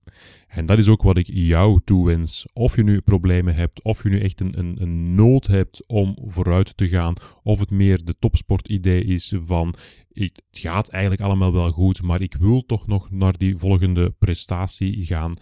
En 0.47 0.65
dat 0.65 0.77
is 0.77 0.87
ook 0.87 1.03
wat 1.03 1.17
ik 1.17 1.27
jou 1.31 1.79
toewens. 1.83 2.45
Of 2.53 2.75
je 2.75 2.83
nu 2.83 3.01
problemen 3.01 3.55
hebt, 3.55 3.83
of 3.83 4.03
je 4.03 4.09
nu 4.09 4.19
echt 4.19 4.39
een, 4.39 4.59
een, 4.59 4.81
een 4.81 5.15
nood 5.15 5.47
hebt 5.47 5.83
om 5.87 6.17
vooruit 6.25 6.77
te 6.77 6.87
gaan, 6.87 7.15
of 7.43 7.59
het 7.59 7.71
meer 7.71 8.05
de 8.05 8.15
topsportidee 8.19 9.03
is 9.03 9.33
van 9.43 9.75
het 10.13 10.41
gaat 10.51 10.89
eigenlijk 10.89 11.21
allemaal 11.21 11.53
wel 11.53 11.71
goed, 11.71 12.01
maar 12.01 12.21
ik 12.21 12.35
wil 12.39 12.65
toch 12.65 12.87
nog 12.87 13.11
naar 13.11 13.37
die 13.37 13.57
volgende 13.57 14.09
prestatie 14.09 15.05
gaan. 15.05 15.35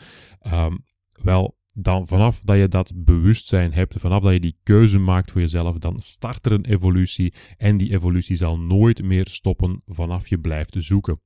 Um, 0.53 0.85
wel, 1.21 1.57
dan 1.73 2.07
vanaf 2.07 2.41
dat 2.41 2.57
je 2.57 2.67
dat 2.67 2.91
bewustzijn 2.95 3.73
hebt, 3.73 3.99
vanaf 3.99 4.23
dat 4.23 4.33
je 4.33 4.39
die 4.39 4.57
keuze 4.63 4.99
maakt 4.99 5.31
voor 5.31 5.41
jezelf, 5.41 5.77
dan 5.77 5.99
start 5.99 6.45
er 6.45 6.51
een 6.51 6.65
evolutie 6.65 7.33
en 7.57 7.77
die 7.77 7.91
evolutie 7.91 8.35
zal 8.35 8.59
nooit 8.59 9.03
meer 9.03 9.27
stoppen 9.27 9.81
vanaf 9.85 10.27
je 10.27 10.39
blijft 10.39 10.75
zoeken. 10.77 11.21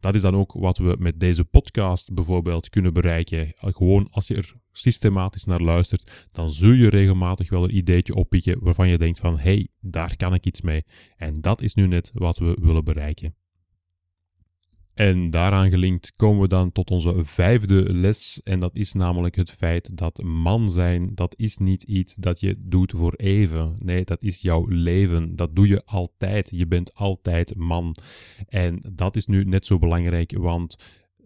Dat 0.00 0.14
is 0.14 0.20
dan 0.20 0.36
ook 0.36 0.52
wat 0.52 0.78
we 0.78 0.96
met 0.98 1.20
deze 1.20 1.44
podcast 1.44 2.14
bijvoorbeeld 2.14 2.68
kunnen 2.68 2.92
bereiken. 2.92 3.52
Gewoon 3.56 4.08
als 4.10 4.26
je 4.26 4.34
er 4.34 4.54
systematisch 4.72 5.44
naar 5.44 5.60
luistert, 5.60 6.28
dan 6.32 6.50
zul 6.50 6.72
je 6.72 6.88
regelmatig 6.88 7.50
wel 7.50 7.64
een 7.64 7.76
ideetje 7.76 8.14
oppikken 8.14 8.58
waarvan 8.60 8.88
je 8.88 8.98
denkt 8.98 9.18
van, 9.18 9.38
hey, 9.38 9.68
daar 9.80 10.16
kan 10.16 10.34
ik 10.34 10.46
iets 10.46 10.60
mee. 10.60 10.84
En 11.16 11.40
dat 11.40 11.62
is 11.62 11.74
nu 11.74 11.86
net 11.86 12.10
wat 12.14 12.38
we 12.38 12.56
willen 12.60 12.84
bereiken. 12.84 13.34
En 14.94 15.30
daaraan 15.30 15.70
gelinkt 15.70 16.12
komen 16.16 16.40
we 16.40 16.48
dan 16.48 16.72
tot 16.72 16.90
onze 16.90 17.14
vijfde 17.24 17.94
les. 17.94 18.40
En 18.42 18.60
dat 18.60 18.76
is 18.76 18.92
namelijk 18.92 19.36
het 19.36 19.50
feit 19.50 19.96
dat 19.96 20.22
man 20.22 20.70
zijn, 20.70 21.14
dat 21.14 21.34
is 21.36 21.58
niet 21.58 21.82
iets 21.82 22.14
dat 22.14 22.40
je 22.40 22.56
doet 22.58 22.92
voor 22.96 23.12
even. 23.12 23.76
Nee, 23.78 24.04
dat 24.04 24.22
is 24.22 24.40
jouw 24.40 24.66
leven. 24.66 25.36
Dat 25.36 25.56
doe 25.56 25.68
je 25.68 25.84
altijd. 25.84 26.50
Je 26.50 26.66
bent 26.66 26.94
altijd 26.94 27.56
man. 27.56 27.96
En 28.48 28.82
dat 28.92 29.16
is 29.16 29.26
nu 29.26 29.44
net 29.44 29.66
zo 29.66 29.78
belangrijk, 29.78 30.36
want 30.36 30.76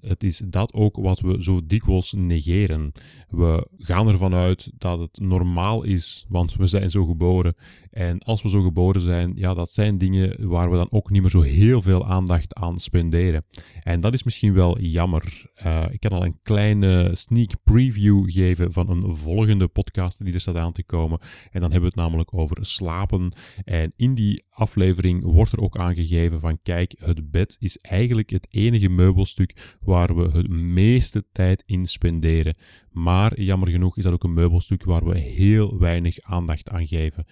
het 0.00 0.22
is 0.22 0.42
dat 0.46 0.72
ook 0.72 0.96
wat 0.96 1.20
we 1.20 1.42
zo 1.42 1.60
dikwijls 1.66 2.12
negeren. 2.12 2.92
We 3.28 3.68
gaan 3.78 4.08
ervan 4.08 4.34
uit 4.34 4.70
dat 4.74 4.98
het 5.00 5.18
normaal 5.20 5.82
is, 5.82 6.26
want 6.28 6.54
we 6.54 6.66
zijn 6.66 6.90
zo 6.90 7.04
geboren. 7.04 7.54
En 7.98 8.18
als 8.18 8.42
we 8.42 8.48
zo 8.48 8.62
geboren 8.62 9.00
zijn, 9.00 9.32
ja, 9.34 9.54
dat 9.54 9.70
zijn 9.70 9.98
dingen 9.98 10.48
waar 10.48 10.70
we 10.70 10.76
dan 10.76 10.90
ook 10.90 11.10
niet 11.10 11.20
meer 11.20 11.30
zo 11.30 11.40
heel 11.40 11.82
veel 11.82 12.06
aandacht 12.06 12.54
aan 12.54 12.78
spenderen. 12.78 13.44
En 13.82 14.00
dat 14.00 14.12
is 14.12 14.22
misschien 14.22 14.54
wel 14.54 14.78
jammer. 14.80 15.50
Uh, 15.66 15.84
ik 15.90 16.00
kan 16.00 16.10
al 16.10 16.24
een 16.24 16.38
kleine 16.42 17.10
sneak 17.12 17.50
preview 17.64 18.30
geven 18.30 18.72
van 18.72 18.90
een 18.90 19.16
volgende 19.16 19.68
podcast 19.68 20.24
die 20.24 20.34
er 20.34 20.40
staat 20.40 20.56
aan 20.56 20.72
te 20.72 20.84
komen. 20.84 21.18
En 21.50 21.60
dan 21.60 21.70
hebben 21.70 21.80
we 21.80 21.86
het 21.86 21.94
namelijk 21.94 22.34
over 22.34 22.56
slapen. 22.60 23.32
En 23.64 23.92
in 23.96 24.14
die 24.14 24.44
aflevering 24.50 25.22
wordt 25.24 25.52
er 25.52 25.60
ook 25.60 25.78
aangegeven 25.78 26.40
van 26.40 26.58
kijk, 26.62 26.94
het 26.98 27.30
bed 27.30 27.56
is 27.60 27.76
eigenlijk 27.76 28.30
het 28.30 28.46
enige 28.50 28.88
meubelstuk 28.88 29.76
waar 29.80 30.16
we 30.16 30.30
het 30.32 30.48
meeste 30.48 31.24
tijd 31.32 31.62
in 31.66 31.86
spenderen. 31.86 32.56
Maar 32.92 33.40
jammer 33.40 33.68
genoeg 33.68 33.96
is 33.96 34.02
dat 34.02 34.12
ook 34.12 34.24
een 34.24 34.34
meubelstuk 34.34 34.84
waar 34.84 35.04
we 35.04 35.18
heel 35.18 35.78
weinig 35.78 36.20
aandacht 36.20 36.70
aan 36.70 36.86
geven. 36.86 37.26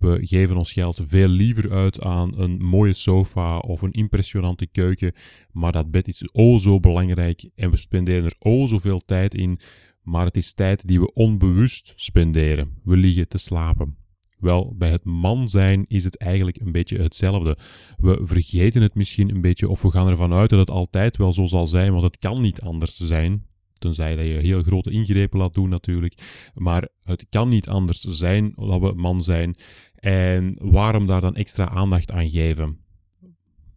We 0.00 0.18
geven 0.22 0.56
ons 0.56 0.72
geld 0.72 1.00
veel 1.04 1.28
liever 1.28 1.72
uit 1.72 2.00
aan 2.00 2.38
een 2.38 2.62
mooie 2.64 2.92
sofa 2.92 3.58
of 3.58 3.82
een 3.82 3.90
impressionante 3.90 4.66
keuken, 4.66 5.14
maar 5.52 5.72
dat 5.72 5.90
bed 5.90 6.08
is 6.08 6.28
o 6.32 6.58
zo 6.58 6.80
belangrijk 6.80 7.50
en 7.54 7.70
we 7.70 7.76
spenderen 7.76 8.24
er 8.24 8.34
o 8.38 8.66
zoveel 8.66 9.00
tijd 9.00 9.34
in, 9.34 9.60
maar 10.02 10.24
het 10.24 10.36
is 10.36 10.52
tijd 10.52 10.86
die 10.86 11.00
we 11.00 11.12
onbewust 11.12 11.92
spenderen. 11.96 12.74
We 12.84 12.96
liggen 12.96 13.28
te 13.28 13.38
slapen. 13.38 13.96
Wel, 14.38 14.74
bij 14.78 14.90
het 14.90 15.04
man 15.04 15.48
zijn 15.48 15.84
is 15.88 16.04
het 16.04 16.18
eigenlijk 16.18 16.60
een 16.60 16.72
beetje 16.72 16.98
hetzelfde. 16.98 17.58
We 17.96 18.20
vergeten 18.22 18.82
het 18.82 18.94
misschien 18.94 19.34
een 19.34 19.40
beetje 19.40 19.68
of 19.68 19.82
we 19.82 19.90
gaan 19.90 20.08
ervan 20.08 20.32
uit 20.32 20.50
dat 20.50 20.58
het 20.58 20.70
altijd 20.70 21.16
wel 21.16 21.32
zo 21.32 21.46
zal 21.46 21.66
zijn, 21.66 21.90
want 21.90 22.02
het 22.02 22.18
kan 22.18 22.40
niet 22.40 22.60
anders 22.60 22.96
zijn. 22.96 23.48
Tenzij 23.80 24.16
dat 24.16 24.24
je 24.24 24.32
heel 24.32 24.62
grote 24.62 24.90
ingrepen 24.90 25.38
laat 25.38 25.54
doen 25.54 25.68
natuurlijk. 25.68 26.14
Maar 26.54 26.88
het 27.02 27.26
kan 27.30 27.48
niet 27.48 27.68
anders 27.68 28.00
zijn 28.00 28.52
dat 28.54 28.80
we 28.80 28.92
man 28.94 29.22
zijn. 29.22 29.56
En 30.00 30.56
waarom 30.58 31.06
daar 31.06 31.20
dan 31.20 31.34
extra 31.34 31.68
aandacht 31.68 32.10
aan 32.12 32.30
geven? 32.30 32.78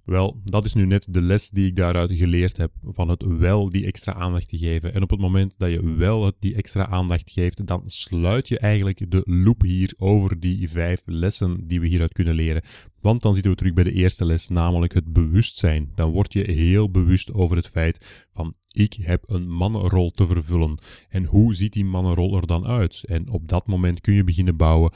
Wel, 0.03 0.41
dat 0.43 0.65
is 0.65 0.73
nu 0.73 0.85
net 0.85 1.07
de 1.09 1.21
les 1.21 1.49
die 1.49 1.67
ik 1.67 1.75
daaruit 1.75 2.11
geleerd 2.11 2.57
heb, 2.57 2.71
van 2.83 3.09
het 3.09 3.23
wel 3.25 3.69
die 3.69 3.85
extra 3.85 4.13
aandacht 4.13 4.49
te 4.49 4.57
geven. 4.57 4.93
En 4.93 5.01
op 5.03 5.09
het 5.09 5.19
moment 5.19 5.55
dat 5.57 5.69
je 5.69 5.95
wel 5.95 6.31
die 6.39 6.55
extra 6.55 6.87
aandacht 6.87 7.31
geeft, 7.31 7.67
dan 7.67 7.83
sluit 7.85 8.47
je 8.47 8.59
eigenlijk 8.59 9.11
de 9.11 9.21
loop 9.25 9.61
hier 9.61 9.93
over 9.97 10.39
die 10.39 10.69
vijf 10.69 11.01
lessen 11.05 11.67
die 11.67 11.79
we 11.79 11.87
hieruit 11.87 12.13
kunnen 12.13 12.33
leren. 12.33 12.63
Want 13.01 13.21
dan 13.21 13.33
zitten 13.33 13.51
we 13.51 13.57
terug 13.57 13.73
bij 13.73 13.83
de 13.83 13.91
eerste 13.91 14.25
les, 14.25 14.49
namelijk 14.49 14.93
het 14.93 15.13
bewustzijn. 15.13 15.91
Dan 15.95 16.11
word 16.11 16.33
je 16.33 16.51
heel 16.51 16.91
bewust 16.91 17.33
over 17.33 17.55
het 17.55 17.67
feit 17.67 18.25
van 18.33 18.55
ik 18.71 18.93
heb 19.01 19.23
een 19.27 19.51
mannenrol 19.51 20.11
te 20.11 20.27
vervullen. 20.27 20.77
En 21.09 21.25
hoe 21.25 21.55
ziet 21.55 21.73
die 21.73 21.85
mannenrol 21.85 22.35
er 22.35 22.47
dan 22.47 22.65
uit? 22.65 23.03
En 23.05 23.29
op 23.29 23.47
dat 23.47 23.67
moment 23.67 24.01
kun 24.01 24.13
je 24.13 24.23
beginnen 24.23 24.57
bouwen 24.57 24.91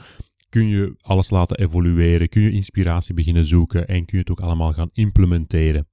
kun 0.48 0.68
je 0.68 0.94
alles 1.00 1.30
laten 1.30 1.58
evolueren, 1.58 2.28
kun 2.28 2.42
je 2.42 2.50
inspiratie 2.50 3.14
beginnen 3.14 3.44
zoeken 3.44 3.88
en 3.88 4.04
kun 4.04 4.18
je 4.18 4.24
het 4.24 4.30
ook 4.30 4.40
allemaal 4.40 4.72
gaan 4.72 4.90
implementeren. 4.92 5.86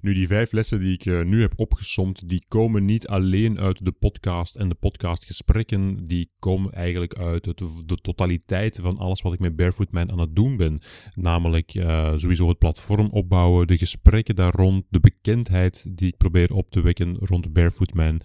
Nu, 0.00 0.14
die 0.14 0.26
vijf 0.26 0.52
lessen 0.52 0.80
die 0.80 0.92
ik 0.92 1.04
uh, 1.04 1.24
nu 1.24 1.40
heb 1.40 1.52
opgesomd, 1.56 2.28
die 2.28 2.44
komen 2.48 2.84
niet 2.84 3.06
alleen 3.06 3.58
uit 3.58 3.84
de 3.84 3.92
podcast 3.92 4.56
en 4.56 4.68
de 4.68 4.74
podcastgesprekken, 4.74 6.06
die 6.06 6.30
komen 6.38 6.72
eigenlijk 6.72 7.14
uit 7.14 7.44
de, 7.44 7.98
totaliteit 8.02 8.78
van 8.82 8.98
alles 8.98 9.22
wat 9.22 9.32
ik 9.32 9.38
met 9.38 9.56
Barefoot 9.56 9.90
Man 9.90 10.10
aan 10.10 10.18
het 10.18 10.36
doen 10.36 10.56
ben. 10.56 10.80
Namelijk 11.14 11.74
uh, 11.74 12.12
sowieso 12.16 12.48
het 12.48 12.58
platform 12.58 13.08
opbouwen, 13.10 13.66
de 13.66 13.78
gesprekken 13.78 14.36
daar 14.36 14.54
rond, 14.54 14.84
de 14.88 15.00
bekendheid 15.00 15.96
die 15.96 16.08
ik 16.08 16.16
probeer 16.16 16.52
op 16.52 16.70
te 16.70 16.80
wekken 16.80 17.16
rond 17.16 17.52
Barefoot 17.52 17.94
Man, 17.94 18.20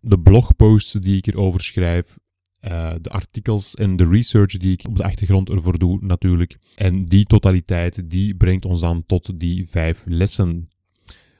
de 0.00 0.20
blogposts 0.20 0.92
die 0.92 1.16
ik 1.16 1.26
erover 1.26 1.60
schrijf, 1.60 2.16
uh, 2.68 2.92
de 3.00 3.10
artikels 3.10 3.74
en 3.74 3.96
de 3.96 4.08
research 4.08 4.56
die 4.56 4.72
ik 4.72 4.88
op 4.88 4.96
de 4.96 5.04
achtergrond 5.04 5.48
ervoor 5.50 5.78
doe 5.78 5.98
natuurlijk. 6.00 6.56
En 6.76 7.04
die 7.04 7.24
totaliteit, 7.24 8.10
die 8.10 8.34
brengt 8.34 8.64
ons 8.64 8.80
dan 8.80 9.06
tot 9.06 9.40
die 9.40 9.68
vijf 9.68 10.02
lessen. 10.06 10.68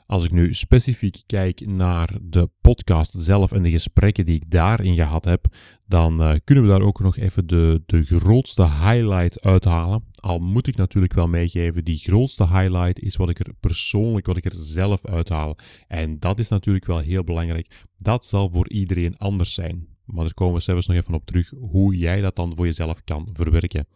Als 0.07 0.25
ik 0.25 0.31
nu 0.31 0.54
specifiek 0.54 1.23
kijk 1.26 1.66
naar 1.66 2.19
de 2.23 2.50
podcast 2.61 3.12
zelf 3.16 3.52
en 3.52 3.62
de 3.62 3.71
gesprekken 3.71 4.26
die 4.26 4.35
ik 4.35 4.50
daarin 4.50 4.95
gehad 4.95 5.25
heb, 5.25 5.47
dan 5.87 6.23
uh, 6.23 6.35
kunnen 6.45 6.64
we 6.64 6.71
daar 6.71 6.83
ook 6.83 7.00
nog 7.00 7.16
even 7.16 7.47
de, 7.47 7.83
de 7.87 8.02
grootste 8.02 8.62
highlight 8.62 9.40
uithalen. 9.40 10.04
Al 10.14 10.38
moet 10.38 10.66
ik 10.66 10.76
natuurlijk 10.76 11.14
wel 11.14 11.28
meegeven, 11.28 11.85
die 11.85 11.99
grootste 11.99 12.49
highlight 12.49 13.00
is 13.00 13.16
wat 13.16 13.31
ik 13.31 13.38
er 13.38 13.54
persoonlijk, 13.61 14.26
wat 14.26 14.37
ik 14.37 14.45
er 14.45 14.54
zelf 14.54 15.07
uithaal. 15.07 15.57
En 15.87 16.19
dat 16.19 16.38
is 16.38 16.49
natuurlijk 16.49 16.87
wel 16.87 16.99
heel 16.99 17.25
belangrijk. 17.25 17.85
Dat 17.99 18.25
zal 18.25 18.50
voor 18.50 18.69
iedereen 18.69 19.16
anders 19.16 19.54
zijn. 19.54 19.94
Maar 20.06 20.25
daar 20.25 20.34
komen 20.34 20.54
we 20.54 20.61
zelfs 20.61 20.87
nog 20.87 20.96
even 20.96 21.14
op 21.14 21.26
terug 21.26 21.52
hoe 21.61 21.96
jij 21.96 22.20
dat 22.20 22.37
dan 22.37 22.52
voor 22.56 22.66
jezelf 22.66 23.04
kan 23.04 23.28
verwerken. 23.32 23.87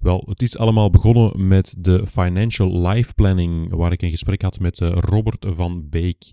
Wel, 0.00 0.24
het 0.28 0.42
is 0.42 0.58
allemaal 0.58 0.90
begonnen 0.90 1.46
met 1.48 1.74
de 1.78 2.06
Financial 2.06 2.88
Life 2.88 3.14
Planning, 3.14 3.74
waar 3.74 3.92
ik 3.92 4.02
een 4.02 4.10
gesprek 4.10 4.42
had 4.42 4.58
met 4.58 4.80
eh, 4.80 4.90
Robert 4.92 5.46
van 5.48 5.88
Beek. 5.88 6.30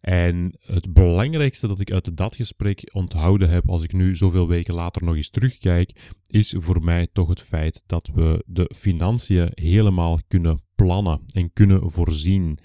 En 0.00 0.56
het 0.66 0.92
belangrijkste 0.92 1.66
dat 1.66 1.80
ik 1.80 1.92
uit 1.92 2.16
dat 2.16 2.36
gesprek 2.36 2.90
onthouden 2.92 3.50
heb, 3.50 3.68
als 3.68 3.82
ik 3.82 3.92
nu 3.92 4.16
zoveel 4.16 4.48
weken 4.48 4.74
later 4.74 5.04
nog 5.04 5.16
eens 5.16 5.30
terugkijk, 5.30 6.12
is 6.26 6.54
voor 6.58 6.82
mij 6.82 7.08
toch 7.12 7.28
het 7.28 7.42
feit 7.42 7.82
dat 7.86 8.10
we 8.14 8.44
de 8.46 8.70
financiën 8.76 9.50
helemaal 9.54 10.18
kunnen 10.28 10.62
plannen 10.74 11.20
en 11.32 11.52
kunnen 11.52 11.90
voorzien. 11.90 12.58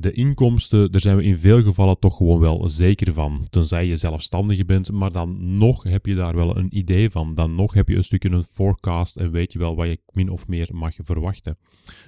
De 0.00 0.12
inkomsten, 0.12 0.92
daar 0.92 1.00
zijn 1.00 1.16
we 1.16 1.22
in 1.22 1.38
veel 1.38 1.62
gevallen 1.62 1.98
toch 1.98 2.16
gewoon 2.16 2.40
wel 2.40 2.68
zeker 2.68 3.12
van. 3.12 3.46
Tenzij 3.50 3.86
je 3.86 3.96
zelfstandige 3.96 4.64
bent, 4.64 4.92
maar 4.92 5.12
dan 5.12 5.58
nog 5.58 5.82
heb 5.82 6.06
je 6.06 6.14
daar 6.14 6.34
wel 6.34 6.56
een 6.56 6.76
idee 6.76 7.10
van. 7.10 7.34
Dan 7.34 7.54
nog 7.54 7.74
heb 7.74 7.88
je 7.88 7.96
een 7.96 8.04
stukje 8.04 8.30
een 8.30 8.44
forecast 8.44 9.16
en 9.16 9.30
weet 9.30 9.52
je 9.52 9.58
wel 9.58 9.76
wat 9.76 9.86
je 9.86 10.00
min 10.12 10.30
of 10.30 10.48
meer 10.48 10.68
mag 10.72 10.94
verwachten. 10.98 11.58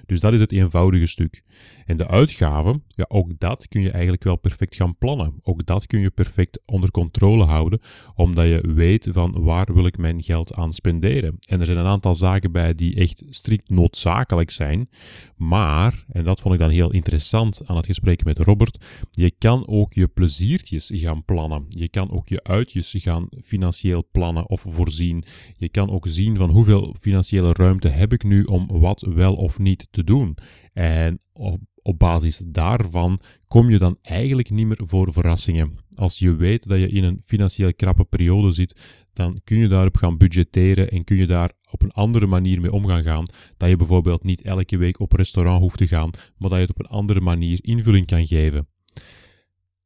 Dus 0.05 0.19
dat 0.19 0.33
is 0.33 0.39
het 0.39 0.51
eenvoudige 0.51 1.05
stuk. 1.05 1.43
En 1.85 1.97
de 1.97 2.07
uitgaven, 2.07 2.83
ja, 2.87 3.05
ook 3.07 3.39
dat 3.39 3.67
kun 3.67 3.81
je 3.81 3.91
eigenlijk 3.91 4.23
wel 4.23 4.35
perfect 4.35 4.75
gaan 4.75 4.97
plannen. 4.97 5.33
Ook 5.41 5.65
dat 5.65 5.87
kun 5.87 5.99
je 5.99 6.09
perfect 6.09 6.61
onder 6.65 6.91
controle 6.91 7.43
houden, 7.43 7.81
omdat 8.15 8.45
je 8.47 8.73
weet 8.73 9.07
van 9.11 9.43
waar 9.43 9.73
wil 9.73 9.85
ik 9.85 9.97
mijn 9.97 10.23
geld 10.23 10.53
aan 10.53 10.73
spenderen. 10.73 11.37
En 11.39 11.59
er 11.59 11.65
zijn 11.65 11.77
een 11.77 11.85
aantal 11.85 12.15
zaken 12.15 12.51
bij 12.51 12.75
die 12.75 12.95
echt 12.95 13.23
strikt 13.29 13.69
noodzakelijk 13.69 14.51
zijn, 14.51 14.89
maar, 15.35 16.05
en 16.11 16.23
dat 16.23 16.41
vond 16.41 16.53
ik 16.53 16.59
dan 16.59 16.69
heel 16.69 16.91
interessant 16.91 17.61
aan 17.65 17.75
gesprek 17.85 18.23
met 18.23 18.37
Robert, 18.37 18.85
je 19.11 19.31
kan 19.37 19.67
ook 19.67 19.93
je 19.93 20.07
pleziertjes 20.07 20.91
gaan 20.93 21.25
plannen. 21.25 21.65
Je 21.67 21.89
kan 21.89 22.11
ook 22.11 22.29
je 22.29 22.43
uitjes 22.43 22.95
gaan 22.97 23.27
financieel 23.43 24.07
plannen 24.11 24.49
of 24.49 24.65
voorzien. 24.67 25.23
Je 25.57 25.69
kan 25.69 25.89
ook 25.89 26.05
zien 26.07 26.35
van 26.35 26.49
hoeveel 26.49 26.95
financiële 26.99 27.53
ruimte 27.53 27.87
heb 27.87 28.13
ik 28.13 28.23
nu 28.23 28.43
om 28.43 28.67
wat 28.67 29.01
wel 29.01 29.35
of 29.35 29.59
niet 29.59 29.87
te 29.91 30.03
doen. 30.03 30.37
En 30.73 31.19
op, 31.33 31.59
op 31.83 31.99
basis 31.99 32.43
daarvan 32.45 33.19
kom 33.47 33.69
je 33.69 33.77
dan 33.77 33.97
eigenlijk 34.01 34.49
niet 34.49 34.67
meer 34.67 34.81
voor 34.83 35.13
verrassingen. 35.13 35.73
Als 35.95 36.19
je 36.19 36.35
weet 36.35 36.67
dat 36.67 36.79
je 36.79 36.89
in 36.89 37.03
een 37.03 37.21
financieel 37.25 37.73
krappe 37.73 38.03
periode 38.03 38.51
zit, 38.51 38.79
dan 39.13 39.41
kun 39.43 39.57
je 39.57 39.67
daarop 39.67 39.95
gaan 39.95 40.17
budgetteren 40.17 40.89
en 40.89 41.03
kun 41.03 41.17
je 41.17 41.27
daar 41.27 41.51
op 41.71 41.81
een 41.81 41.91
andere 41.91 42.25
manier 42.25 42.61
mee 42.61 42.71
om 42.71 42.87
gaan 42.87 43.03
gaan. 43.03 43.25
Dat 43.57 43.69
je 43.69 43.75
bijvoorbeeld 43.75 44.23
niet 44.23 44.41
elke 44.41 44.77
week 44.77 44.99
op 44.99 45.13
restaurant 45.13 45.61
hoeft 45.61 45.77
te 45.77 45.87
gaan, 45.87 46.09
maar 46.37 46.49
dat 46.49 46.57
je 46.57 46.65
het 46.65 46.69
op 46.69 46.79
een 46.79 46.97
andere 46.97 47.21
manier 47.21 47.59
invulling 47.61 48.05
kan 48.05 48.25
geven. 48.25 48.67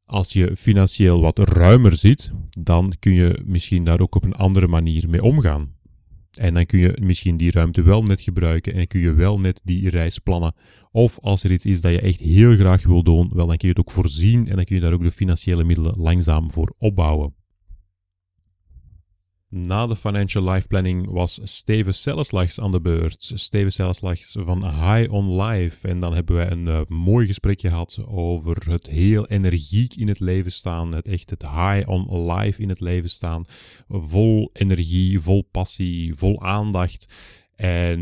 Als 0.04 0.32
je 0.32 0.56
financieel 0.56 1.20
wat 1.20 1.38
ruimer 1.38 1.96
zit, 1.96 2.30
dan 2.58 2.92
kun 2.98 3.12
je 3.12 3.42
misschien 3.44 3.84
daar 3.84 4.00
ook 4.00 4.14
op 4.14 4.24
een 4.24 4.34
andere 4.34 4.66
manier 4.66 5.08
mee 5.08 5.22
omgaan. 5.22 5.75
En 6.36 6.54
dan 6.54 6.66
kun 6.66 6.78
je 6.78 6.98
misschien 7.00 7.36
die 7.36 7.50
ruimte 7.50 7.82
wel 7.82 8.02
net 8.02 8.20
gebruiken 8.20 8.72
en 8.72 8.86
kun 8.86 9.00
je 9.00 9.14
wel 9.14 9.40
net 9.40 9.60
die 9.64 9.90
reis 9.90 10.18
plannen. 10.18 10.54
Of 10.92 11.18
als 11.20 11.44
er 11.44 11.52
iets 11.52 11.66
is 11.66 11.80
dat 11.80 11.92
je 11.92 12.00
echt 12.00 12.20
heel 12.20 12.52
graag 12.52 12.86
wil 12.86 13.02
doen, 13.02 13.30
wel 13.34 13.46
dan 13.46 13.56
kun 13.56 13.68
je 13.68 13.74
het 13.74 13.86
ook 13.86 13.90
voorzien 13.90 14.48
en 14.48 14.56
dan 14.56 14.64
kun 14.64 14.74
je 14.74 14.82
daar 14.82 14.92
ook 14.92 15.02
de 15.02 15.10
financiële 15.10 15.64
middelen 15.64 15.98
langzaam 15.98 16.50
voor 16.50 16.74
opbouwen. 16.78 17.34
Na 19.48 19.86
de 19.86 19.96
Financial 19.96 20.50
Life 20.50 20.66
Planning 20.66 21.10
was 21.10 21.40
Steven 21.42 21.94
Selleslags 21.94 22.60
aan 22.60 22.72
de 22.72 22.80
beurt. 22.80 23.30
Steven 23.34 23.72
Selleslags 23.72 24.36
van 24.38 24.64
High 24.64 25.12
on 25.12 25.42
Life. 25.42 25.88
En 25.88 26.00
dan 26.00 26.14
hebben 26.14 26.36
wij 26.36 26.50
een 26.50 26.66
uh, 26.66 26.80
mooi 26.88 27.26
gesprek 27.26 27.60
gehad 27.60 27.98
over 28.06 28.70
het 28.70 28.86
heel 28.86 29.26
energiek 29.26 29.94
in 29.94 30.08
het 30.08 30.20
leven 30.20 30.52
staan. 30.52 30.94
Het 30.94 31.08
echt 31.08 31.30
het 31.30 31.42
high 31.42 31.88
on 31.88 32.32
life 32.32 32.62
in 32.62 32.68
het 32.68 32.80
leven 32.80 33.10
staan. 33.10 33.44
Vol 33.88 34.50
energie, 34.52 35.20
vol 35.20 35.48
passie, 35.50 36.14
vol 36.14 36.42
aandacht. 36.42 37.06
En 37.56 38.00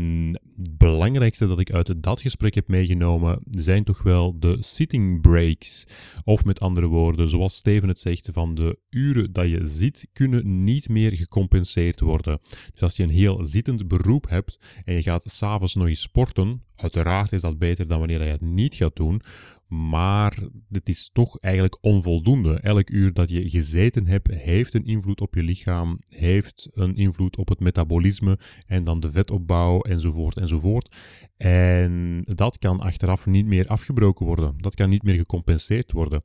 het 0.57 0.77
belangrijkste 0.77 1.47
dat 1.47 1.59
ik 1.59 1.71
uit 1.71 2.03
dat 2.03 2.21
gesprek 2.21 2.55
heb 2.55 2.67
meegenomen 2.67 3.39
zijn 3.49 3.83
toch 3.83 4.03
wel 4.03 4.39
de 4.39 4.57
sitting 4.59 5.21
breaks. 5.21 5.83
Of 6.23 6.45
met 6.45 6.59
andere 6.59 6.87
woorden, 6.87 7.29
zoals 7.29 7.55
Steven 7.55 7.87
het 7.87 7.99
zegt, 7.99 8.29
van 8.31 8.55
de 8.55 8.79
uren 8.89 9.33
dat 9.33 9.49
je 9.49 9.65
zit, 9.65 10.07
kunnen 10.13 10.63
niet 10.63 10.89
meer 10.89 11.15
gecompenseerd 11.15 11.99
worden. 11.99 12.39
Dus 12.71 12.81
als 12.81 12.95
je 12.95 13.03
een 13.03 13.09
heel 13.09 13.45
zittend 13.45 13.87
beroep 13.87 14.29
hebt 14.29 14.59
en 14.85 14.93
je 14.93 15.01
gaat 15.01 15.23
s'avonds 15.27 15.75
nog 15.75 15.87
eens 15.87 16.01
sporten, 16.01 16.63
uiteraard 16.75 17.31
is 17.31 17.41
dat 17.41 17.57
beter 17.57 17.87
dan 17.87 17.99
wanneer 17.99 18.23
je 18.23 18.31
het 18.31 18.41
niet 18.41 18.75
gaat 18.75 18.95
doen. 18.95 19.21
Maar 19.67 20.37
het 20.71 20.89
is 20.89 21.09
toch 21.13 21.39
eigenlijk 21.39 21.77
onvoldoende. 21.81 22.59
Elk 22.59 22.89
uur 22.89 23.13
dat 23.13 23.29
je 23.29 23.49
gezeten 23.49 24.07
hebt, 24.07 24.27
heeft 24.27 24.73
een 24.73 24.85
invloed 24.85 25.21
op 25.21 25.35
je 25.35 25.43
lichaam, 25.43 25.99
heeft 26.09 26.69
een 26.71 26.95
invloed 26.95 27.37
op 27.37 27.49
het 27.49 27.59
metabolisme 27.59 28.39
en 28.67 28.83
dan 28.83 28.99
de 28.99 29.11
vetopbouw 29.11 29.81
enzovoort 29.81 30.37
enzovoort. 30.37 30.95
En 31.37 32.21
dat 32.35 32.57
kan 32.57 32.79
achteraf 32.79 33.25
niet 33.25 33.45
meer 33.45 33.67
afgebroken 33.67 34.25
worden. 34.25 34.55
Dat 34.57 34.75
kan 34.75 34.89
niet 34.89 35.03
meer 35.03 35.15
gecompenseerd 35.15 35.91
worden. 35.91 36.23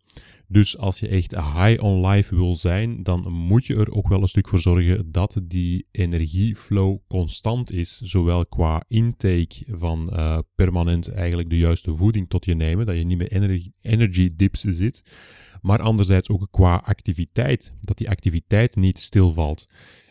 Dus 0.52 0.78
als 0.78 1.00
je 1.00 1.08
echt 1.08 1.34
high 1.34 1.82
on 1.82 2.06
life 2.06 2.36
wil 2.36 2.54
zijn, 2.54 3.02
dan 3.02 3.32
moet 3.32 3.66
je 3.66 3.76
er 3.76 3.92
ook 3.92 4.08
wel 4.08 4.22
een 4.22 4.28
stuk 4.28 4.48
voor 4.48 4.58
zorgen 4.58 5.12
dat 5.12 5.40
die 5.42 5.86
energieflow 5.90 6.98
constant 7.08 7.72
is. 7.72 7.98
Zowel 7.98 8.46
qua 8.46 8.82
intake 8.88 9.64
van 9.66 10.10
uh, 10.12 10.38
permanent 10.54 11.08
eigenlijk 11.08 11.50
de 11.50 11.58
juiste 11.58 11.94
voeding 11.94 12.28
tot 12.28 12.44
je 12.44 12.54
nemen, 12.54 12.86
dat 12.86 12.96
je 12.96 13.04
niet 13.04 13.18
meer 13.18 13.32
energy 13.80 14.30
dips 14.36 14.60
zit. 14.60 15.02
Maar 15.60 15.82
anderzijds 15.82 16.28
ook 16.28 16.48
qua 16.50 16.82
activiteit, 16.84 17.72
dat 17.80 17.98
die 17.98 18.10
activiteit 18.10 18.76
niet 18.76 18.98
stilvalt. 18.98 19.66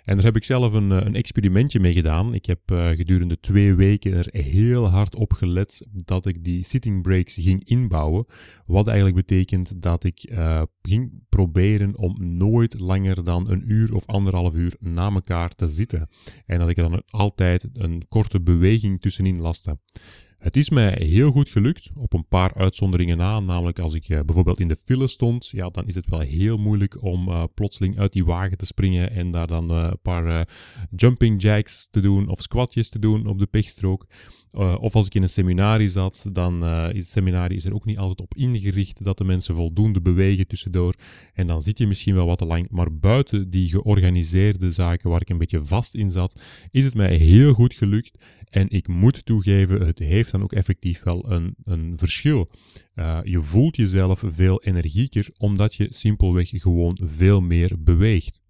En 0.10 0.16
daar 0.16 0.26
heb 0.26 0.36
ik 0.36 0.44
zelf 0.44 0.74
een, 0.74 0.90
een 0.90 1.16
experimentje 1.16 1.80
mee 1.80 1.94
gedaan. 1.94 2.34
Ik 2.34 2.46
heb 2.46 2.60
gedurende 2.96 3.40
twee 3.40 3.74
weken 3.74 4.14
er 4.14 4.28
heel 4.32 4.88
hard 4.88 5.16
op 5.16 5.34
gelet 5.34 5.88
dat 5.92 6.26
ik 6.26 6.44
die 6.44 6.64
sitting 6.64 7.02
breaks 7.02 7.34
ging 7.34 7.64
inbouwen. 7.64 8.26
Wat 8.66 8.88
eigenlijk 8.88 9.28
betekent 9.28 9.82
dat 9.82 10.04
ik 10.04 10.34
ging 10.82 11.24
proberen 11.30 11.98
om 11.98 12.38
nooit 12.38 12.80
langer 12.80 13.24
dan 13.24 13.50
een 13.50 13.72
uur 13.72 13.94
of 13.94 14.06
anderhalf 14.06 14.54
uur 14.54 14.76
na 14.80 15.12
elkaar 15.12 15.56
te 15.56 15.68
zitten. 15.68 16.10
En 16.46 16.60
dat 16.60 16.70
ik 16.70 16.76
dan 16.76 17.04
altijd 17.08 17.68
een 17.74 18.06
korte 18.08 18.42
beweging 18.42 19.02
tussenin 19.02 19.40
laste. 19.40 19.78
Het 20.40 20.58
is 20.58 20.70
mij 20.70 20.96
heel 21.00 21.32
goed 21.32 21.50
gelukt, 21.50 21.90
op 21.96 22.14
een 22.14 22.28
paar 22.28 22.54
uitzonderingen 22.54 23.18
na. 23.18 23.40
Namelijk 23.40 23.80
als 23.80 23.94
ik 23.94 24.10
uh, 24.10 24.20
bijvoorbeeld 24.26 24.60
in 24.60 24.68
de 24.68 24.78
file 24.86 25.08
stond, 25.08 25.50
ja, 25.50 25.70
dan 25.70 25.88
is 25.88 25.96
het 25.96 26.10
wel 26.10 26.20
heel 26.20 26.58
moeilijk 26.58 27.04
om 27.04 27.28
uh, 27.28 27.44
plotseling 27.54 28.00
uit 28.00 28.14
die 28.14 28.26
wagen 28.26 28.58
te 28.58 28.66
springen 28.66 29.12
en 29.12 29.32
daar 29.32 29.48
dan 29.48 29.72
uh, 29.72 29.88
een 29.90 30.00
paar 30.02 30.48
jumping 30.96 31.42
jacks 31.42 31.90
te 31.90 32.00
doen 32.00 32.28
of 32.28 32.42
squatjes 32.42 32.90
te 32.90 33.00
doen 33.00 33.28
op 33.28 33.40
de 33.40 33.46
pechstrook. 33.46 34.06
Of 34.52 34.96
als 34.96 35.06
ik 35.06 35.16
in 35.16 35.22
een 35.22 35.30
seminarie 35.30 35.90
zat, 35.90 36.26
dan 36.32 36.66
is 36.66 37.02
het 37.02 37.08
seminarie 37.08 37.58
is 37.58 37.66
er 37.66 37.74
ook 37.74 37.86
niet 37.86 37.98
altijd 37.98 38.22
op 38.22 38.36
ingericht 38.36 39.04
dat 39.04 39.18
de 39.18 39.24
mensen 39.24 39.56
voldoende 39.56 40.02
bewegen 40.02 40.48
tussendoor. 40.48 40.94
En 41.34 41.48
dan 41.48 41.62
zit 41.62 41.78
je 41.78 41.88
misschien 41.88 42.16
wel 42.16 42.26
wat 42.26 42.38
te 42.38 42.46
lang. 42.46 42.68
Maar 42.70 42.94
buiten 42.94 43.50
die 43.50 43.70
georganiseerde 43.70 44.72
zaken 44.72 45.10
waar 45.10 45.22
ik 45.22 45.30
een 45.30 45.38
beetje 45.38 45.66
vast 45.66 45.96
in 45.96 46.12
zat, 46.12 46.42
is 46.72 46.86
het 46.86 46.94
mij 46.94 47.16
heel 47.16 47.54
goed 47.54 47.74
gelukt. 47.74 48.18
En 48.50 48.70
ik 48.70 48.88
moet 48.88 49.26
toegeven, 49.26 49.86
het 49.86 50.00
heeft 50.00 50.32
dan 50.32 50.44
ook 50.44 50.54
effectief 50.54 51.04
wel 51.04 51.32
een, 51.32 51.56
een 51.64 51.94
verschil. 51.98 52.50
Uh, 52.96 53.20
je 53.24 53.42
voelt 53.42 53.76
jezelf 53.76 54.24
veel 54.26 54.62
energieker 54.62 55.30
omdat 55.38 55.76
je 55.76 55.88
simpelweg 55.90 56.50
gewoon 56.50 57.00
veel 57.04 57.42
meer 57.42 57.76
beweegt. 57.80 58.42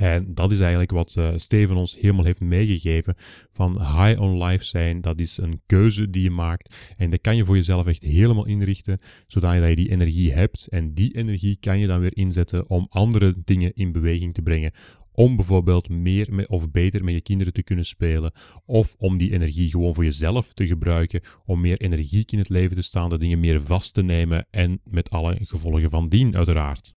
En 0.00 0.34
dat 0.34 0.50
is 0.50 0.60
eigenlijk 0.60 0.90
wat 0.90 1.14
uh, 1.18 1.28
Steven 1.36 1.76
ons 1.76 1.98
helemaal 2.00 2.24
heeft 2.24 2.40
meegegeven. 2.40 3.14
Van 3.52 3.72
high 3.72 4.20
on 4.20 4.44
life 4.44 4.64
zijn, 4.64 5.00
dat 5.00 5.20
is 5.20 5.38
een 5.38 5.60
keuze 5.66 6.10
die 6.10 6.22
je 6.22 6.30
maakt. 6.30 6.74
En 6.96 7.10
dat 7.10 7.20
kan 7.20 7.36
je 7.36 7.44
voor 7.44 7.54
jezelf 7.54 7.86
echt 7.86 8.02
helemaal 8.02 8.46
inrichten, 8.46 8.98
zodat 9.26 9.54
je 9.54 9.76
die 9.76 9.90
energie 9.90 10.32
hebt. 10.32 10.66
En 10.68 10.94
die 10.94 11.16
energie 11.16 11.56
kan 11.60 11.78
je 11.78 11.86
dan 11.86 12.00
weer 12.00 12.16
inzetten 12.16 12.70
om 12.70 12.86
andere 12.90 13.34
dingen 13.44 13.72
in 13.74 13.92
beweging 13.92 14.34
te 14.34 14.42
brengen 14.42 14.72
om 15.12 15.36
bijvoorbeeld 15.36 15.88
meer 15.88 16.46
of 16.48 16.70
beter 16.70 17.04
met 17.04 17.14
je 17.14 17.20
kinderen 17.20 17.52
te 17.52 17.62
kunnen 17.62 17.84
spelen, 17.84 18.32
of 18.64 18.94
om 18.98 19.18
die 19.18 19.32
energie 19.32 19.70
gewoon 19.70 19.94
voor 19.94 20.04
jezelf 20.04 20.52
te 20.52 20.66
gebruiken, 20.66 21.20
om 21.44 21.60
meer 21.60 21.80
energiek 21.80 22.32
in 22.32 22.38
het 22.38 22.48
leven 22.48 22.76
te 22.76 22.82
staan, 22.82 23.10
de 23.10 23.18
dingen 23.18 23.40
meer 23.40 23.62
vast 23.62 23.94
te 23.94 24.02
nemen 24.02 24.46
en 24.50 24.80
met 24.90 25.10
alle 25.10 25.38
gevolgen 25.40 25.90
van 25.90 26.08
dien 26.08 26.36
uiteraard. 26.36 26.94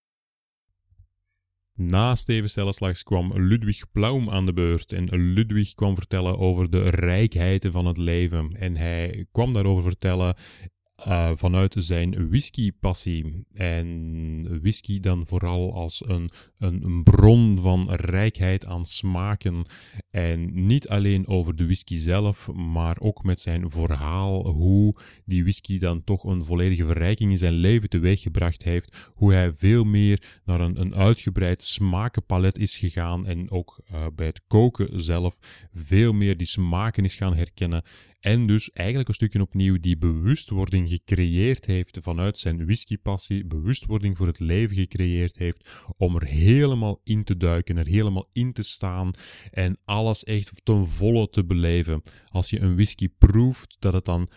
Na 1.76 2.16
Steven 2.16 3.04
kwam 3.04 3.32
Ludwig 3.36 3.92
Plaum 3.92 4.30
aan 4.30 4.46
de 4.46 4.54
beurt 4.54 4.92
en 4.92 5.16
Ludwig 5.16 5.74
kwam 5.74 5.96
vertellen 5.96 6.38
over 6.38 6.70
de 6.70 6.90
rijkheid 6.90 7.68
van 7.72 7.86
het 7.86 7.98
leven. 7.98 8.56
En 8.60 8.78
hij 8.78 9.26
kwam 9.32 9.54
daarover 9.54 9.84
vertellen 9.84 10.36
uh, 11.08 11.32
vanuit 11.34 11.76
zijn 11.78 12.30
whisky-passie. 12.30 13.46
En 13.54 14.62
whisky 14.62 15.00
dan 15.00 15.28
vooral 15.28 15.74
als 15.74 16.04
een, 16.08 16.30
een, 16.58 16.84
een, 16.84 17.04
bron 17.04 17.58
van 17.62 17.92
rijkheid 17.92 18.66
aan 18.66 18.86
smaken. 18.86 19.66
En 20.10 20.66
niet 20.68 20.88
alleen 20.88 21.28
over 21.28 21.56
de 21.56 21.66
whisky 21.66 21.98
zelf, 21.98 22.52
maar 22.52 22.98
ook 23.00 23.24
met 23.24 23.40
zijn 23.40 23.70
verhaal 23.70 24.48
hoe 24.48 24.96
die 25.26 25.44
whisky 25.44 25.78
dan 25.78 26.04
toch 26.04 26.24
een 26.24 26.46
volledige 26.46 26.86
verrijking 26.86 27.32
in 27.32 27.38
zijn 27.38 27.54
leven 27.54 27.90
teweeggebracht 27.90 28.64
heeft. 28.64 29.12
Hoe 29.14 29.34
hij 29.34 29.54
veel 29.54 29.84
meer 29.84 30.42
naar 30.46 30.60
een, 30.60 30.82
een 30.82 30.96
uitgebreid 30.96 31.64
smakenpalet 31.64 32.58
is 32.58 32.78
gegaan 32.78 33.28
en 33.28 33.52
ook 33.52 33.82
uh, 33.92 34.06
bij 34.16 34.26
het 34.26 34.42
koken 34.48 35.04
zelf 35.04 35.38
veel 35.74 36.14
meer 36.14 36.38
die 36.38 36.48
smaken 36.48 37.04
is 37.04 37.16
gaan 37.16 37.36
herkennen. 37.36 37.84
En 38.24 38.48
dus 38.48 38.72
eigenlijk 38.72 39.08
een 39.08 39.14
stukje 39.14 39.42
opnieuw 39.42 39.80
die 39.80 39.98
bewustwording 39.98 40.90
gecreëerd 40.90 41.66
heeft 41.66 41.98
vanuit 42.02 42.38
zijn 42.38 42.66
whiskypassie, 42.66 43.46
bewustwording 43.46 44.18
voor 44.18 44.28
het 44.28 44.40
leven 44.40 44.76
gecreëerd 44.76 45.38
heeft, 45.38 45.70
om 45.98 46.16
er 46.16 46.26
helemaal 46.26 47.02
in 47.04 47.24
te 47.24 47.38
duiken, 47.38 47.78
er 47.78 47.88
helemaal 47.88 48.30
in 48.34 48.54
te 48.54 48.62
staan 48.62 49.12
en 49.52 49.78
alles 49.86 50.24
echt 50.24 50.62
ten 50.64 50.88
volle 50.88 51.30
te 51.30 51.46
beleven. 51.46 52.02
Als 52.28 52.50
je 52.50 52.60
een 52.60 52.76
whisky 52.76 53.10
proeft, 53.18 53.76
dat 53.80 53.94
het 53.94 54.06
dan 54.06 54.30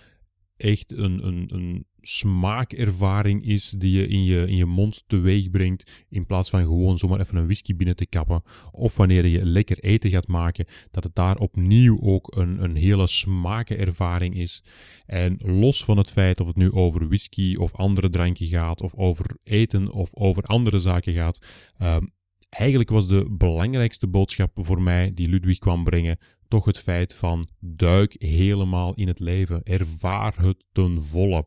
echt 0.56 0.92
een, 0.92 1.26
een, 1.26 1.54
een 1.54 1.86
smaakervaring 2.08 3.44
is 3.44 3.70
die 3.70 3.92
je 3.92 4.06
in, 4.06 4.24
je 4.24 4.46
in 4.46 4.56
je 4.56 4.66
mond 4.66 5.04
teweeg 5.06 5.50
brengt, 5.50 6.04
in 6.08 6.26
plaats 6.26 6.50
van 6.50 6.62
gewoon 6.62 6.98
zomaar 6.98 7.20
even 7.20 7.36
een 7.36 7.44
whisky 7.44 7.76
binnen 7.76 7.96
te 7.96 8.06
kappen. 8.06 8.42
Of 8.70 8.96
wanneer 8.96 9.26
je 9.26 9.44
lekker 9.44 9.78
eten 9.78 10.10
gaat 10.10 10.28
maken, 10.28 10.66
dat 10.90 11.04
het 11.04 11.14
daar 11.14 11.36
opnieuw 11.36 12.00
ook 12.00 12.36
een, 12.36 12.62
een 12.62 12.76
hele 12.76 13.06
smaakervaring 13.06 14.34
is. 14.34 14.62
En 15.06 15.36
los 15.38 15.84
van 15.84 15.96
het 15.96 16.10
feit 16.10 16.40
of 16.40 16.46
het 16.46 16.56
nu 16.56 16.72
over 16.72 17.08
whisky 17.08 17.54
of 17.54 17.74
andere 17.74 18.08
dranken 18.08 18.46
gaat, 18.46 18.82
of 18.82 18.94
over 18.94 19.36
eten 19.42 19.92
of 19.92 20.14
over 20.14 20.42
andere 20.42 20.78
zaken 20.78 21.14
gaat, 21.14 21.38
um, 21.82 22.14
eigenlijk 22.48 22.90
was 22.90 23.06
de 23.06 23.26
belangrijkste 23.30 24.06
boodschap 24.06 24.50
voor 24.54 24.82
mij 24.82 25.10
die 25.14 25.28
Ludwig 25.28 25.58
kwam 25.58 25.84
brengen 25.84 26.18
toch 26.48 26.64
het 26.64 26.78
feit 26.78 27.14
van 27.14 27.48
duik 27.60 28.14
helemaal 28.18 28.94
in 28.94 29.06
het 29.06 29.20
leven. 29.20 29.62
Ervaar 29.62 30.34
het 30.42 30.66
ten 30.72 31.02
volle. 31.02 31.46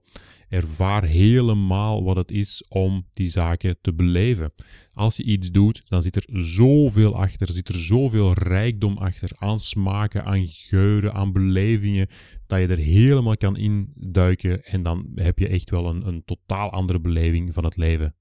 Ervaar 0.50 1.04
helemaal 1.04 2.04
wat 2.04 2.16
het 2.16 2.32
is 2.32 2.66
om 2.68 3.06
die 3.14 3.30
zaken 3.30 3.78
te 3.82 3.94
beleven. 3.94 4.54
Als 4.94 5.18
je 5.18 5.24
iets 5.24 5.52
doet, 5.52 5.84
dan 5.88 6.02
zit 6.02 6.16
er 6.16 6.26
zoveel 6.42 7.16
achter, 7.16 7.48
zit 7.48 7.68
er 7.68 7.80
zoveel 7.80 8.34
rijkdom 8.34 8.98
achter 8.98 9.30
aan 9.36 9.60
smaken, 9.60 10.26
aan 10.26 10.48
geuren, 10.48 11.14
aan 11.14 11.32
belevingen, 11.32 12.08
dat 12.48 12.60
je 12.60 12.68
er 12.68 12.78
helemaal 12.78 13.38
kan 13.38 13.58
induiken 13.58 14.64
en 14.64 14.84
dan 14.84 15.12
heb 15.16 15.40
je 15.40 15.48
echt 15.48 15.70
wel 15.70 15.90
een, 15.90 16.08
een 16.08 16.24
totaal 16.26 16.72
andere 16.72 17.00
beleving 17.00 17.54
van 17.54 17.64
het 17.64 17.78
leven. 17.78 18.16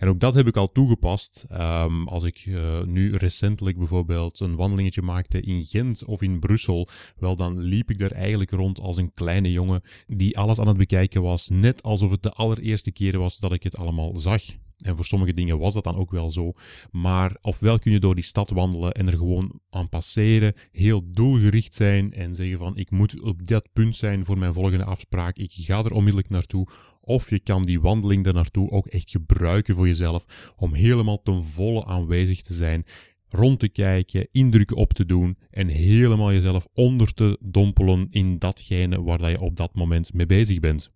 En 0.00 0.08
ook 0.08 0.20
dat 0.20 0.34
heb 0.34 0.46
ik 0.46 0.56
al 0.56 0.72
toegepast. 0.72 1.46
Um, 1.52 2.08
als 2.08 2.24
ik 2.24 2.46
uh, 2.46 2.82
nu 2.82 3.16
recentelijk 3.16 3.78
bijvoorbeeld 3.78 4.40
een 4.40 4.56
wandelingetje 4.56 5.02
maakte 5.02 5.40
in 5.40 5.64
Gent 5.64 6.04
of 6.04 6.22
in 6.22 6.38
Brussel, 6.38 6.88
wel 7.16 7.36
dan 7.36 7.58
liep 7.58 7.90
ik 7.90 7.98
daar 7.98 8.10
eigenlijk 8.10 8.50
rond 8.50 8.80
als 8.80 8.96
een 8.96 9.14
kleine 9.14 9.52
jongen 9.52 9.82
die 10.06 10.38
alles 10.38 10.58
aan 10.58 10.68
het 10.68 10.76
bekijken 10.76 11.22
was, 11.22 11.48
net 11.48 11.82
alsof 11.82 12.10
het 12.10 12.22
de 12.22 12.32
allereerste 12.32 12.92
keer 12.92 13.18
was 13.18 13.38
dat 13.38 13.52
ik 13.52 13.62
het 13.62 13.76
allemaal 13.76 14.16
zag. 14.16 14.42
En 14.80 14.96
voor 14.96 15.04
sommige 15.04 15.32
dingen 15.32 15.58
was 15.58 15.74
dat 15.74 15.84
dan 15.84 15.96
ook 15.96 16.10
wel 16.10 16.30
zo. 16.30 16.52
Maar 16.90 17.36
ofwel 17.40 17.78
kun 17.78 17.92
je 17.92 18.00
door 18.00 18.14
die 18.14 18.24
stad 18.24 18.50
wandelen 18.50 18.92
en 18.92 19.06
er 19.06 19.16
gewoon 19.16 19.60
aan 19.70 19.88
passeren, 19.88 20.54
heel 20.72 21.10
doelgericht 21.10 21.74
zijn 21.74 22.12
en 22.12 22.34
zeggen 22.34 22.58
van 22.58 22.76
ik 22.76 22.90
moet 22.90 23.20
op 23.20 23.46
dat 23.46 23.68
punt 23.72 23.96
zijn 23.96 24.24
voor 24.24 24.38
mijn 24.38 24.52
volgende 24.52 24.84
afspraak, 24.84 25.36
ik 25.36 25.52
ga 25.54 25.84
er 25.84 25.92
onmiddellijk 25.92 26.30
naartoe. 26.30 26.68
Of 27.10 27.30
je 27.30 27.38
kan 27.38 27.62
die 27.62 27.80
wandeling 27.80 28.24
daar 28.24 28.34
naartoe 28.34 28.70
ook 28.70 28.86
echt 28.86 29.10
gebruiken 29.10 29.74
voor 29.74 29.86
jezelf 29.86 30.52
om 30.56 30.74
helemaal 30.74 31.22
ten 31.22 31.44
volle 31.44 31.84
aanwezig 31.84 32.42
te 32.42 32.54
zijn, 32.54 32.84
rond 33.28 33.58
te 33.58 33.68
kijken, 33.68 34.28
indrukken 34.30 34.76
op 34.76 34.92
te 34.92 35.06
doen 35.06 35.38
en 35.50 35.68
helemaal 35.68 36.32
jezelf 36.32 36.66
onder 36.74 37.12
te 37.12 37.38
dompelen 37.40 38.06
in 38.10 38.38
datgene 38.38 39.02
waar 39.02 39.30
je 39.30 39.40
op 39.40 39.56
dat 39.56 39.74
moment 39.74 40.14
mee 40.14 40.26
bezig 40.26 40.60
bent. 40.60 40.90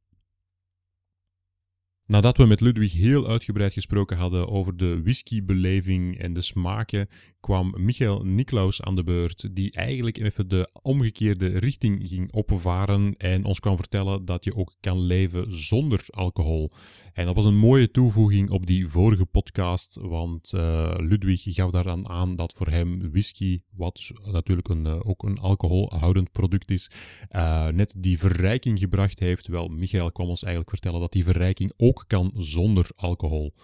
Nadat 2.06 2.36
we 2.36 2.46
met 2.46 2.60
Ludwig 2.60 2.92
heel 2.92 3.28
uitgebreid 3.28 3.72
gesproken 3.72 4.16
hadden 4.16 4.48
over 4.48 4.76
de 4.76 5.02
whiskybeleving 5.02 6.18
en 6.18 6.32
de 6.32 6.40
smaken, 6.40 7.08
kwam 7.40 7.74
Michael 7.76 8.24
Niklaus 8.24 8.82
aan 8.82 8.96
de 8.96 9.04
beurt, 9.04 9.48
die 9.56 9.70
eigenlijk 9.70 10.18
even 10.18 10.48
de 10.48 10.68
omgekeerde 10.82 11.46
richting 11.46 12.08
ging 12.08 12.32
opvaren 12.32 13.14
en 13.16 13.44
ons 13.44 13.60
kwam 13.60 13.76
vertellen 13.76 14.24
dat 14.24 14.44
je 14.44 14.56
ook 14.56 14.74
kan 14.80 15.00
leven 15.00 15.52
zonder 15.52 16.04
alcohol. 16.10 16.72
En 17.12 17.24
dat 17.26 17.34
was 17.34 17.44
een 17.44 17.56
mooie 17.56 17.90
toevoeging 17.90 18.50
op 18.50 18.66
die 18.66 18.88
vorige 18.88 19.24
podcast, 19.24 19.98
want 20.02 20.52
uh, 20.54 20.94
Ludwig 20.98 21.42
gaf 21.44 21.70
daaraan 21.70 22.08
aan 22.08 22.36
dat 22.36 22.52
voor 22.56 22.68
hem 22.68 23.10
whisky, 23.10 23.60
wat 23.76 24.10
natuurlijk 24.32 24.68
een, 24.68 24.86
uh, 24.86 25.08
ook 25.08 25.22
een 25.22 25.38
alcoholhoudend 25.38 26.32
product 26.32 26.70
is, 26.70 26.90
uh, 27.30 27.68
net 27.68 27.94
die 27.98 28.18
verrijking 28.18 28.78
gebracht 28.78 29.18
heeft. 29.18 29.46
Wel, 29.46 29.68
Michael 29.68 30.12
kwam 30.12 30.28
ons 30.28 30.42
eigenlijk 30.42 30.72
vertellen 30.72 31.00
dat 31.00 31.12
die 31.12 31.24
verrijking 31.24 31.72
ook 31.76 31.93
kan 32.06 32.32
zonder 32.36 32.90
alcohol. 32.96 33.54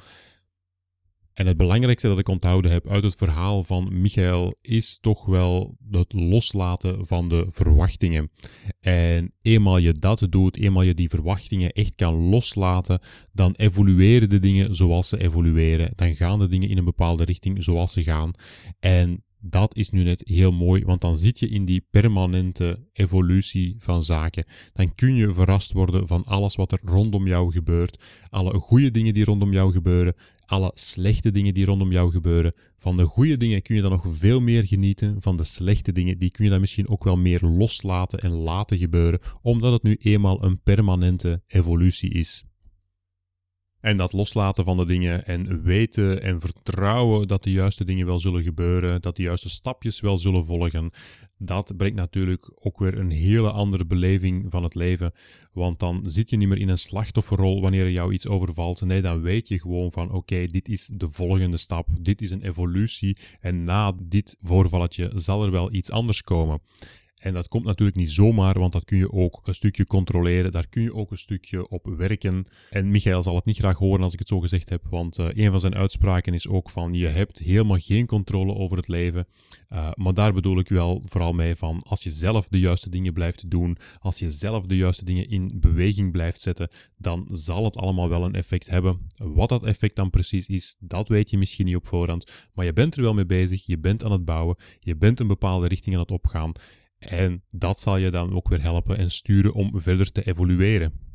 En 1.40 1.46
het 1.46 1.56
belangrijkste 1.56 2.08
dat 2.08 2.18
ik 2.18 2.28
onthouden 2.28 2.70
heb 2.70 2.88
uit 2.88 3.02
het 3.02 3.14
verhaal 3.14 3.62
van 3.62 4.00
Michael 4.00 4.54
is 4.62 4.98
toch 5.00 5.24
wel 5.24 5.76
het 5.90 6.12
loslaten 6.12 7.06
van 7.06 7.28
de 7.28 7.46
verwachtingen. 7.48 8.30
En 8.80 9.32
eenmaal 9.42 9.78
je 9.78 9.92
dat 9.92 10.26
doet, 10.30 10.56
eenmaal 10.56 10.82
je 10.82 10.94
die 10.94 11.08
verwachtingen 11.08 11.72
echt 11.72 11.94
kan 11.94 12.14
loslaten, 12.14 13.00
dan 13.32 13.52
evolueren 13.52 14.30
de 14.30 14.38
dingen 14.38 14.74
zoals 14.74 15.08
ze 15.08 15.20
evolueren. 15.20 15.92
Dan 15.94 16.14
gaan 16.14 16.38
de 16.38 16.48
dingen 16.48 16.68
in 16.68 16.78
een 16.78 16.84
bepaalde 16.84 17.24
richting 17.24 17.62
zoals 17.62 17.92
ze 17.92 18.02
gaan. 18.02 18.32
En 18.80 19.24
dat 19.40 19.76
is 19.76 19.90
nu 19.90 20.02
net 20.02 20.22
heel 20.24 20.52
mooi, 20.52 20.84
want 20.84 21.00
dan 21.00 21.16
zit 21.16 21.38
je 21.38 21.48
in 21.48 21.64
die 21.64 21.86
permanente 21.90 22.86
evolutie 22.92 23.74
van 23.78 24.02
zaken. 24.02 24.44
Dan 24.72 24.94
kun 24.94 25.14
je 25.14 25.34
verrast 25.34 25.72
worden 25.72 26.06
van 26.06 26.24
alles 26.24 26.56
wat 26.56 26.72
er 26.72 26.80
rondom 26.82 27.26
jou 27.26 27.52
gebeurt, 27.52 28.02
alle 28.28 28.58
goede 28.58 28.90
dingen 28.90 29.14
die 29.14 29.24
rondom 29.24 29.52
jou 29.52 29.72
gebeuren, 29.72 30.14
alle 30.46 30.70
slechte 30.74 31.30
dingen 31.30 31.54
die 31.54 31.64
rondom 31.64 31.92
jou 31.92 32.10
gebeuren. 32.10 32.54
Van 32.76 32.96
de 32.96 33.04
goede 33.04 33.36
dingen 33.36 33.62
kun 33.62 33.74
je 33.74 33.82
dan 33.82 33.90
nog 33.90 34.04
veel 34.08 34.40
meer 34.40 34.66
genieten. 34.66 35.16
Van 35.22 35.36
de 35.36 35.44
slechte 35.44 35.92
dingen, 35.92 36.18
die 36.18 36.30
kun 36.30 36.44
je 36.44 36.50
dan 36.50 36.60
misschien 36.60 36.88
ook 36.88 37.04
wel 37.04 37.16
meer 37.16 37.40
loslaten 37.42 38.18
en 38.18 38.30
laten 38.30 38.78
gebeuren, 38.78 39.20
omdat 39.42 39.72
het 39.72 39.82
nu 39.82 39.96
eenmaal 40.00 40.44
een 40.44 40.60
permanente 40.62 41.42
evolutie 41.46 42.10
is. 42.10 42.44
En 43.80 43.96
dat 43.96 44.12
loslaten 44.12 44.64
van 44.64 44.76
de 44.76 44.86
dingen 44.86 45.26
en 45.26 45.62
weten 45.62 46.22
en 46.22 46.40
vertrouwen 46.40 47.28
dat 47.28 47.44
de 47.44 47.50
juiste 47.50 47.84
dingen 47.84 48.06
wel 48.06 48.18
zullen 48.18 48.42
gebeuren, 48.42 49.00
dat 49.00 49.16
de 49.16 49.22
juiste 49.22 49.48
stapjes 49.48 50.00
wel 50.00 50.18
zullen 50.18 50.44
volgen, 50.44 50.90
dat 51.42 51.76
brengt 51.76 51.96
natuurlijk 51.96 52.50
ook 52.54 52.78
weer 52.78 52.98
een 52.98 53.10
hele 53.10 53.50
andere 53.50 53.84
beleving 53.84 54.50
van 54.50 54.62
het 54.62 54.74
leven. 54.74 55.12
Want 55.52 55.78
dan 55.78 56.02
zit 56.06 56.30
je 56.30 56.36
niet 56.36 56.48
meer 56.48 56.58
in 56.58 56.68
een 56.68 56.78
slachtofferrol 56.78 57.60
wanneer 57.60 57.84
er 57.84 57.90
jou 57.90 58.12
iets 58.12 58.26
overvalt. 58.26 58.80
Nee, 58.80 59.02
dan 59.02 59.20
weet 59.20 59.48
je 59.48 59.60
gewoon 59.60 59.92
van 59.92 60.12
oké, 60.12 60.46
dit 60.46 60.68
is 60.68 60.90
de 60.94 61.10
volgende 61.10 61.56
stap, 61.56 61.86
dit 62.00 62.22
is 62.22 62.30
een 62.30 62.42
evolutie 62.42 63.16
en 63.40 63.64
na 63.64 63.92
dit 64.02 64.36
voorvalletje 64.40 65.12
zal 65.14 65.44
er 65.44 65.50
wel 65.50 65.72
iets 65.72 65.90
anders 65.90 66.22
komen. 66.22 66.60
En 67.20 67.34
dat 67.34 67.48
komt 67.48 67.64
natuurlijk 67.64 67.96
niet 67.96 68.10
zomaar, 68.10 68.58
want 68.58 68.72
dat 68.72 68.84
kun 68.84 68.98
je 68.98 69.12
ook 69.12 69.40
een 69.44 69.54
stukje 69.54 69.86
controleren. 69.86 70.52
Daar 70.52 70.68
kun 70.68 70.82
je 70.82 70.94
ook 70.94 71.10
een 71.10 71.18
stukje 71.18 71.68
op 71.68 71.86
werken. 71.86 72.46
En 72.70 72.90
Michael 72.90 73.22
zal 73.22 73.34
het 73.34 73.44
niet 73.44 73.58
graag 73.58 73.78
horen 73.78 74.02
als 74.02 74.12
ik 74.12 74.18
het 74.18 74.28
zo 74.28 74.40
gezegd 74.40 74.68
heb, 74.68 74.82
want 74.90 75.18
uh, 75.18 75.26
een 75.30 75.50
van 75.50 75.60
zijn 75.60 75.74
uitspraken 75.74 76.34
is 76.34 76.48
ook 76.48 76.70
van 76.70 76.94
je 76.94 77.06
hebt 77.06 77.38
helemaal 77.38 77.78
geen 77.78 78.06
controle 78.06 78.54
over 78.54 78.76
het 78.76 78.88
leven. 78.88 79.26
Uh, 79.72 79.90
maar 79.94 80.14
daar 80.14 80.32
bedoel 80.32 80.58
ik 80.58 80.68
wel 80.68 81.02
vooral 81.04 81.32
mee 81.32 81.56
van 81.56 81.82
als 81.82 82.02
je 82.02 82.10
zelf 82.10 82.48
de 82.48 82.58
juiste 82.58 82.90
dingen 82.90 83.12
blijft 83.12 83.50
doen, 83.50 83.76
als 83.98 84.18
je 84.18 84.30
zelf 84.30 84.66
de 84.66 84.76
juiste 84.76 85.04
dingen 85.04 85.28
in 85.28 85.52
beweging 85.60 86.12
blijft 86.12 86.40
zetten, 86.40 86.68
dan 86.96 87.28
zal 87.32 87.64
het 87.64 87.76
allemaal 87.76 88.08
wel 88.08 88.24
een 88.24 88.34
effect 88.34 88.70
hebben. 88.70 89.06
Wat 89.16 89.48
dat 89.48 89.64
effect 89.64 89.96
dan 89.96 90.10
precies 90.10 90.46
is, 90.46 90.76
dat 90.78 91.08
weet 91.08 91.30
je 91.30 91.38
misschien 91.38 91.66
niet 91.66 91.76
op 91.76 91.86
voorhand, 91.86 92.32
maar 92.54 92.64
je 92.64 92.72
bent 92.72 92.96
er 92.96 93.02
wel 93.02 93.14
mee 93.14 93.26
bezig, 93.26 93.66
je 93.66 93.78
bent 93.78 94.04
aan 94.04 94.12
het 94.12 94.24
bouwen, 94.24 94.56
je 94.80 94.96
bent 94.96 95.20
een 95.20 95.26
bepaalde 95.26 95.68
richting 95.68 95.94
aan 95.94 96.00
het 96.00 96.10
opgaan. 96.10 96.52
En 97.00 97.42
dat 97.50 97.80
zal 97.80 97.96
je 97.96 98.10
dan 98.10 98.32
ook 98.32 98.48
weer 98.48 98.62
helpen 98.62 98.96
en 98.96 99.10
sturen 99.10 99.52
om 99.52 99.80
verder 99.80 100.12
te 100.12 100.26
evolueren. 100.26 101.09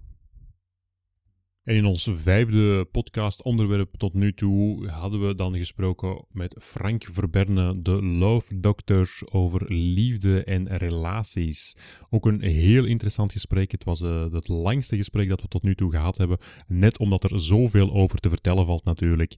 En 1.66 1.76
in 1.76 1.86
ons 1.86 2.10
vijfde 2.12 2.86
podcast-onderwerp 2.92 3.96
tot 3.98 4.14
nu 4.14 4.34
toe 4.34 4.88
hadden 4.88 5.28
we 5.28 5.36
dan 5.36 5.56
gesproken 5.56 6.26
met 6.32 6.58
Frank 6.62 7.04
Verberne, 7.12 7.82
de 7.82 8.04
Love 8.04 8.60
Doctor, 8.60 9.10
over 9.32 9.74
liefde 9.74 10.44
en 10.44 10.68
relaties. 10.68 11.76
Ook 12.10 12.26
een 12.26 12.42
heel 12.42 12.86
interessant 12.86 13.32
gesprek. 13.32 13.72
Het 13.72 13.84
was 13.84 14.02
uh, 14.02 14.32
het 14.32 14.48
langste 14.48 14.96
gesprek 14.96 15.30
dat 15.30 15.42
we 15.42 15.48
tot 15.48 15.64
nu 15.64 15.76
toe 15.76 15.92
gehad 15.92 16.18
hebben, 16.18 16.38
net 16.68 16.98
omdat 16.98 17.24
er 17.24 17.40
zoveel 17.40 17.94
over 17.94 18.20
te 18.20 18.30
vertellen 18.30 18.66
valt 18.66 18.84
natuurlijk. 18.84 19.36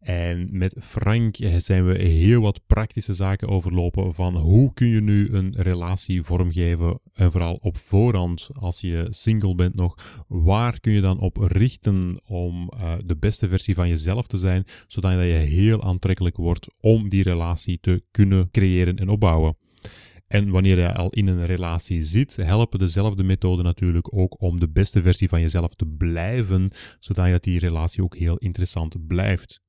En 0.00 0.48
met 0.58 0.76
Frank 0.80 1.36
zijn 1.58 1.86
we 1.86 1.98
heel 1.98 2.40
wat 2.40 2.66
praktische 2.66 3.14
zaken 3.14 3.48
overlopen 3.48 4.14
van 4.14 4.36
hoe 4.36 4.74
kun 4.74 4.88
je 4.88 5.00
nu 5.00 5.28
een 5.28 5.54
relatie 5.56 6.22
vormgeven 6.22 7.00
en 7.12 7.30
vooral 7.30 7.54
op 7.54 7.76
voorhand 7.76 8.48
als 8.52 8.80
je 8.80 9.06
single 9.08 9.54
bent 9.54 9.74
nog, 9.74 10.24
waar 10.28 10.80
kun 10.80 10.92
je 10.92 11.00
dan 11.00 11.18
op 11.18 11.36
richten 11.36 11.68
om 12.26 12.70
uh, 12.74 12.92
de 13.04 13.16
beste 13.16 13.48
versie 13.48 13.74
van 13.74 13.88
jezelf 13.88 14.26
te 14.26 14.36
zijn, 14.36 14.64
zodat 14.86 15.12
je 15.12 15.18
heel 15.18 15.82
aantrekkelijk 15.82 16.36
wordt 16.36 16.66
om 16.80 17.08
die 17.08 17.22
relatie 17.22 17.78
te 17.80 18.02
kunnen 18.10 18.50
creëren 18.50 18.96
en 18.96 19.08
opbouwen. 19.08 19.56
En 20.26 20.50
wanneer 20.50 20.78
je 20.78 20.94
al 20.94 21.10
in 21.10 21.26
een 21.26 21.46
relatie 21.46 22.02
zit, 22.02 22.36
helpen 22.36 22.78
dezelfde 22.78 23.24
methoden 23.24 23.64
natuurlijk 23.64 24.16
ook 24.16 24.40
om 24.40 24.60
de 24.60 24.68
beste 24.68 25.02
versie 25.02 25.28
van 25.28 25.40
jezelf 25.40 25.74
te 25.74 25.86
blijven, 25.86 26.70
zodat 26.98 27.42
die 27.42 27.58
relatie 27.58 28.02
ook 28.02 28.16
heel 28.16 28.36
interessant 28.36 29.06
blijft. 29.06 29.60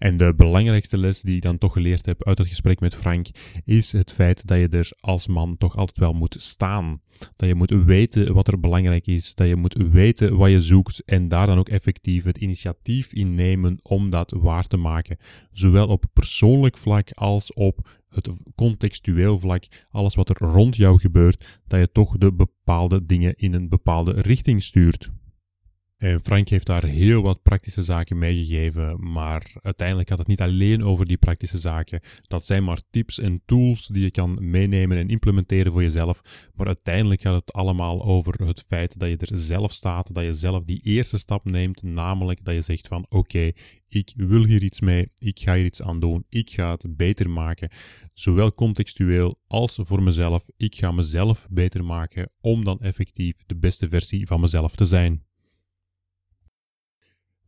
En 0.00 0.16
de 0.16 0.34
belangrijkste 0.34 0.98
les 0.98 1.20
die 1.20 1.36
ik 1.36 1.42
dan 1.42 1.58
toch 1.58 1.72
geleerd 1.72 2.06
heb 2.06 2.24
uit 2.24 2.38
het 2.38 2.46
gesprek 2.46 2.80
met 2.80 2.94
Frank, 2.94 3.26
is 3.64 3.92
het 3.92 4.12
feit 4.12 4.46
dat 4.46 4.58
je 4.58 4.68
er 4.68 4.92
als 5.00 5.26
man 5.26 5.56
toch 5.58 5.76
altijd 5.76 5.98
wel 5.98 6.12
moet 6.12 6.36
staan. 6.38 7.00
Dat 7.36 7.48
je 7.48 7.54
moet 7.54 7.70
weten 7.70 8.34
wat 8.34 8.48
er 8.48 8.60
belangrijk 8.60 9.06
is, 9.06 9.34
dat 9.34 9.48
je 9.48 9.56
moet 9.56 9.74
weten 9.90 10.36
wat 10.36 10.50
je 10.50 10.60
zoekt 10.60 11.02
en 11.04 11.28
daar 11.28 11.46
dan 11.46 11.58
ook 11.58 11.68
effectief 11.68 12.24
het 12.24 12.38
initiatief 12.38 13.12
in 13.12 13.34
nemen 13.34 13.78
om 13.82 14.10
dat 14.10 14.34
waar 14.36 14.66
te 14.66 14.76
maken. 14.76 15.18
Zowel 15.52 15.88
op 15.88 16.04
persoonlijk 16.12 16.78
vlak 16.78 17.10
als 17.10 17.52
op 17.52 17.88
het 18.08 18.28
contextueel 18.54 19.38
vlak, 19.38 19.64
alles 19.90 20.14
wat 20.14 20.28
er 20.28 20.36
rond 20.38 20.76
jou 20.76 21.00
gebeurt, 21.00 21.60
dat 21.66 21.80
je 21.80 21.92
toch 21.92 22.18
de 22.18 22.32
bepaalde 22.32 23.06
dingen 23.06 23.34
in 23.36 23.54
een 23.54 23.68
bepaalde 23.68 24.20
richting 24.20 24.62
stuurt. 24.62 25.10
En 26.00 26.20
Frank 26.22 26.48
heeft 26.48 26.66
daar 26.66 26.84
heel 26.84 27.22
wat 27.22 27.42
praktische 27.42 27.82
zaken 27.82 28.18
meegegeven, 28.18 29.12
maar 29.12 29.52
uiteindelijk 29.62 30.08
gaat 30.08 30.18
het 30.18 30.26
niet 30.26 30.40
alleen 30.40 30.84
over 30.84 31.06
die 31.06 31.16
praktische 31.16 31.58
zaken. 31.58 32.00
Dat 32.22 32.44
zijn 32.44 32.64
maar 32.64 32.80
tips 32.90 33.18
en 33.18 33.42
tools 33.44 33.86
die 33.86 34.02
je 34.02 34.10
kan 34.10 34.50
meenemen 34.50 34.98
en 34.98 35.08
implementeren 35.08 35.72
voor 35.72 35.82
jezelf. 35.82 36.20
Maar 36.54 36.66
uiteindelijk 36.66 37.20
gaat 37.20 37.34
het 37.34 37.52
allemaal 37.52 38.02
over 38.04 38.46
het 38.46 38.64
feit 38.68 38.98
dat 38.98 39.08
je 39.08 39.16
er 39.16 39.38
zelf 39.38 39.72
staat, 39.72 40.14
dat 40.14 40.24
je 40.24 40.34
zelf 40.34 40.64
die 40.64 40.80
eerste 40.82 41.18
stap 41.18 41.44
neemt, 41.44 41.82
namelijk 41.82 42.44
dat 42.44 42.54
je 42.54 42.60
zegt 42.60 42.88
van 42.88 43.06
oké, 43.08 43.50
ik 43.88 44.12
wil 44.16 44.44
hier 44.44 44.62
iets 44.62 44.80
mee, 44.80 45.08
ik 45.18 45.38
ga 45.38 45.54
hier 45.54 45.64
iets 45.64 45.82
aan 45.82 46.00
doen, 46.00 46.24
ik 46.28 46.50
ga 46.50 46.70
het 46.70 46.96
beter 46.96 47.30
maken, 47.30 47.70
zowel 48.14 48.54
contextueel 48.54 49.38
als 49.46 49.78
voor 49.82 50.02
mezelf. 50.02 50.44
Ik 50.56 50.74
ga 50.74 50.92
mezelf 50.92 51.46
beter 51.50 51.84
maken 51.84 52.30
om 52.40 52.64
dan 52.64 52.80
effectief 52.80 53.34
de 53.46 53.56
beste 53.56 53.88
versie 53.88 54.26
van 54.26 54.40
mezelf 54.40 54.74
te 54.74 54.84
zijn. 54.84 55.28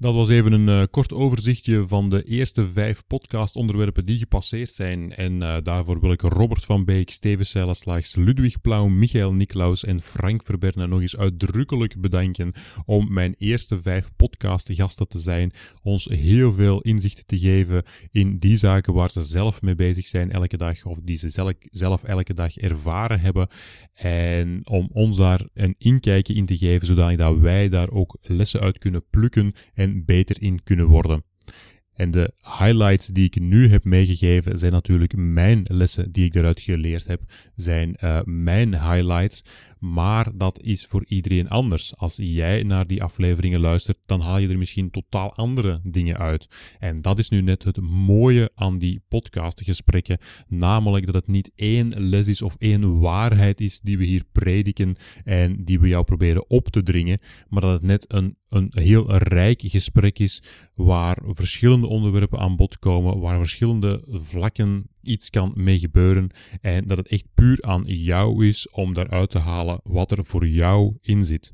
Dat 0.03 0.15
was 0.15 0.29
even 0.29 0.53
een 0.53 0.69
uh, 0.69 0.83
kort 0.91 1.13
overzichtje 1.13 1.89
van 1.89 2.09
de 2.09 2.23
eerste 2.23 2.69
vijf 2.69 3.03
podcastonderwerpen 3.07 4.05
die 4.05 4.19
gepasseerd 4.19 4.73
zijn. 4.73 5.15
En 5.15 5.33
uh, 5.33 5.57
daarvoor 5.63 6.01
wil 6.01 6.13
ik 6.13 6.21
Robert 6.21 6.65
van 6.65 6.85
Beek, 6.85 7.11
Steven 7.11 7.47
Seileslags, 7.47 8.15
Ludwig 8.15 8.61
Plauw, 8.61 8.87
Michael 8.87 9.33
Niklaus 9.33 9.85
en 9.85 10.01
Frank 10.01 10.45
Verberne 10.45 10.87
nog 10.87 11.01
eens 11.01 11.17
uitdrukkelijk 11.17 12.01
bedanken 12.01 12.53
om 12.85 13.13
mijn 13.13 13.35
eerste 13.39 13.83
vijf 13.83 14.11
podcastgasten 14.17 15.09
te 15.09 15.19
zijn. 15.19 15.53
Ons 15.83 16.05
heel 16.05 16.53
veel 16.53 16.81
inzicht 16.81 17.29
te 17.29 17.39
geven 17.39 17.83
in 18.11 18.39
die 18.39 18.57
zaken 18.57 18.95
waar 18.95 19.11
ze 19.11 19.23
zelf 19.23 19.63
mee 19.63 19.75
bezig 19.75 20.07
zijn 20.07 20.33
elke 20.33 20.57
dag. 20.57 20.85
Of 20.85 20.99
die 21.03 21.17
ze 21.17 21.29
zelf, 21.29 21.53
zelf 21.71 22.03
elke 22.03 22.35
dag 22.35 22.57
ervaren 22.57 23.21
hebben. 23.21 23.49
En 23.93 24.61
om 24.65 24.89
ons 24.93 25.17
daar 25.17 25.47
een 25.55 25.75
inkijkje 25.79 26.35
in 26.35 26.47
te 26.47 26.57
geven, 26.57 26.87
zodat 26.87 27.39
wij 27.39 27.69
daar 27.69 27.91
ook 27.91 28.17
lessen 28.21 28.61
uit 28.61 28.79
kunnen 28.79 29.05
plukken 29.11 29.53
en 29.75 29.92
beter 29.93 30.43
in 30.43 30.63
kunnen 30.63 30.87
worden. 30.87 31.25
En 31.93 32.11
de 32.11 32.33
highlights 32.59 33.07
die 33.07 33.25
ik 33.25 33.41
nu 33.41 33.69
heb 33.69 33.85
meegegeven 33.85 34.59
zijn 34.59 34.73
natuurlijk 34.73 35.17
mijn 35.17 35.61
lessen 35.65 36.13
die 36.13 36.25
ik 36.25 36.35
eruit 36.35 36.61
geleerd 36.61 37.07
heb, 37.07 37.23
zijn 37.57 37.97
uh, 38.05 38.21
mijn 38.25 38.73
highlights. 38.73 39.45
Maar 39.83 40.37
dat 40.37 40.63
is 40.63 40.87
voor 40.87 41.05
iedereen 41.07 41.49
anders. 41.49 41.97
Als 41.97 42.17
jij 42.17 42.63
naar 42.63 42.87
die 42.87 43.03
afleveringen 43.03 43.61
luistert, 43.61 43.99
dan 44.07 44.21
haal 44.21 44.39
je 44.39 44.49
er 44.49 44.59
misschien 44.59 44.91
totaal 44.91 45.35
andere 45.35 45.81
dingen 45.83 46.19
uit. 46.19 46.49
En 46.79 47.03
dat 47.03 47.19
is 47.19 47.29
nu 47.29 47.41
net 47.41 47.63
het 47.63 47.81
mooie 47.81 48.51
aan 48.55 48.79
die 48.79 49.03
podcastgesprekken. 49.09 50.19
Namelijk 50.49 51.07
dat 51.07 51.15
het 51.15 51.27
niet 51.27 51.53
één 51.55 51.93
les 51.97 52.29
is 52.29 52.43
of 52.43 52.57
één 52.59 52.99
waarheid 52.99 53.61
is 53.61 53.81
die 53.81 53.99
we 53.99 54.05
hier 54.05 54.25
prediken 54.33 54.97
en 55.25 55.65
die 55.65 55.81
we 55.81 55.89
jou 55.89 56.05
proberen 56.05 56.51
op 56.51 56.69
te 56.69 56.83
dringen. 56.83 57.19
Maar 57.49 57.61
dat 57.61 57.73
het 57.73 57.83
net 57.83 58.13
een, 58.13 58.37
een 58.49 58.71
heel 58.75 59.17
rijk 59.17 59.63
gesprek 59.65 60.19
is 60.19 60.43
waar 60.75 61.19
verschillende 61.27 61.87
onderwerpen 61.87 62.39
aan 62.39 62.57
bod 62.57 62.79
komen, 62.79 63.19
waar 63.19 63.39
verschillende 63.39 64.05
vlakken 64.09 64.91
iets 65.03 65.31
kan 65.31 65.53
mee 65.57 65.79
gebeuren 65.79 66.31
en 66.61 66.87
dat 66.87 66.97
het 66.97 67.09
echt 67.09 67.25
puur 67.35 67.63
aan 67.63 67.83
jou 67.87 68.47
is 68.47 68.71
om 68.71 68.95
daaruit 68.95 69.31
te 69.31 69.39
halen 69.39 69.81
wat 69.83 70.11
er 70.11 70.25
voor 70.25 70.47
jou 70.47 70.97
in 71.01 71.25
zit. 71.25 71.53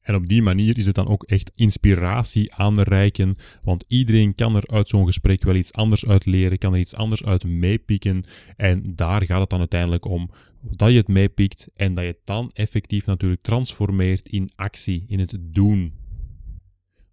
En 0.00 0.14
op 0.14 0.28
die 0.28 0.42
manier 0.42 0.78
is 0.78 0.86
het 0.86 0.94
dan 0.94 1.08
ook 1.08 1.24
echt 1.24 1.50
inspiratie 1.54 2.54
aanreiken, 2.54 3.36
want 3.62 3.84
iedereen 3.88 4.34
kan 4.34 4.56
er 4.56 4.66
uit 4.66 4.88
zo'n 4.88 5.06
gesprek 5.06 5.42
wel 5.42 5.54
iets 5.54 5.72
anders 5.72 6.06
uit 6.06 6.26
leren, 6.26 6.58
kan 6.58 6.72
er 6.72 6.78
iets 6.78 6.94
anders 6.94 7.24
uit 7.24 7.44
meepikken. 7.44 8.24
En 8.56 8.82
daar 8.94 9.24
gaat 9.24 9.40
het 9.40 9.50
dan 9.50 9.58
uiteindelijk 9.58 10.04
om 10.04 10.30
dat 10.60 10.90
je 10.90 10.96
het 10.96 11.08
meepikt 11.08 11.68
en 11.74 11.94
dat 11.94 12.04
je 12.04 12.10
het 12.10 12.20
dan 12.24 12.50
effectief 12.52 13.06
natuurlijk 13.06 13.42
transformeert 13.42 14.28
in 14.28 14.50
actie, 14.56 15.04
in 15.06 15.18
het 15.18 15.38
doen. 15.40 15.99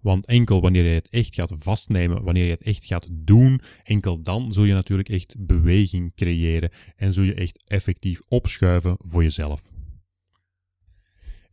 Want 0.01 0.25
enkel 0.25 0.61
wanneer 0.61 0.83
je 0.83 0.89
het 0.89 1.09
echt 1.09 1.35
gaat 1.35 1.53
vastnemen, 1.55 2.23
wanneer 2.23 2.45
je 2.45 2.51
het 2.51 2.61
echt 2.61 2.85
gaat 2.85 3.07
doen, 3.11 3.61
enkel 3.83 4.21
dan 4.21 4.53
zul 4.53 4.63
je 4.63 4.73
natuurlijk 4.73 5.09
echt 5.09 5.35
beweging 5.37 6.15
creëren 6.15 6.69
en 6.95 7.13
zul 7.13 7.23
je 7.23 7.33
echt 7.33 7.63
effectief 7.65 8.19
opschuiven 8.27 8.97
voor 8.99 9.23
jezelf. 9.23 9.61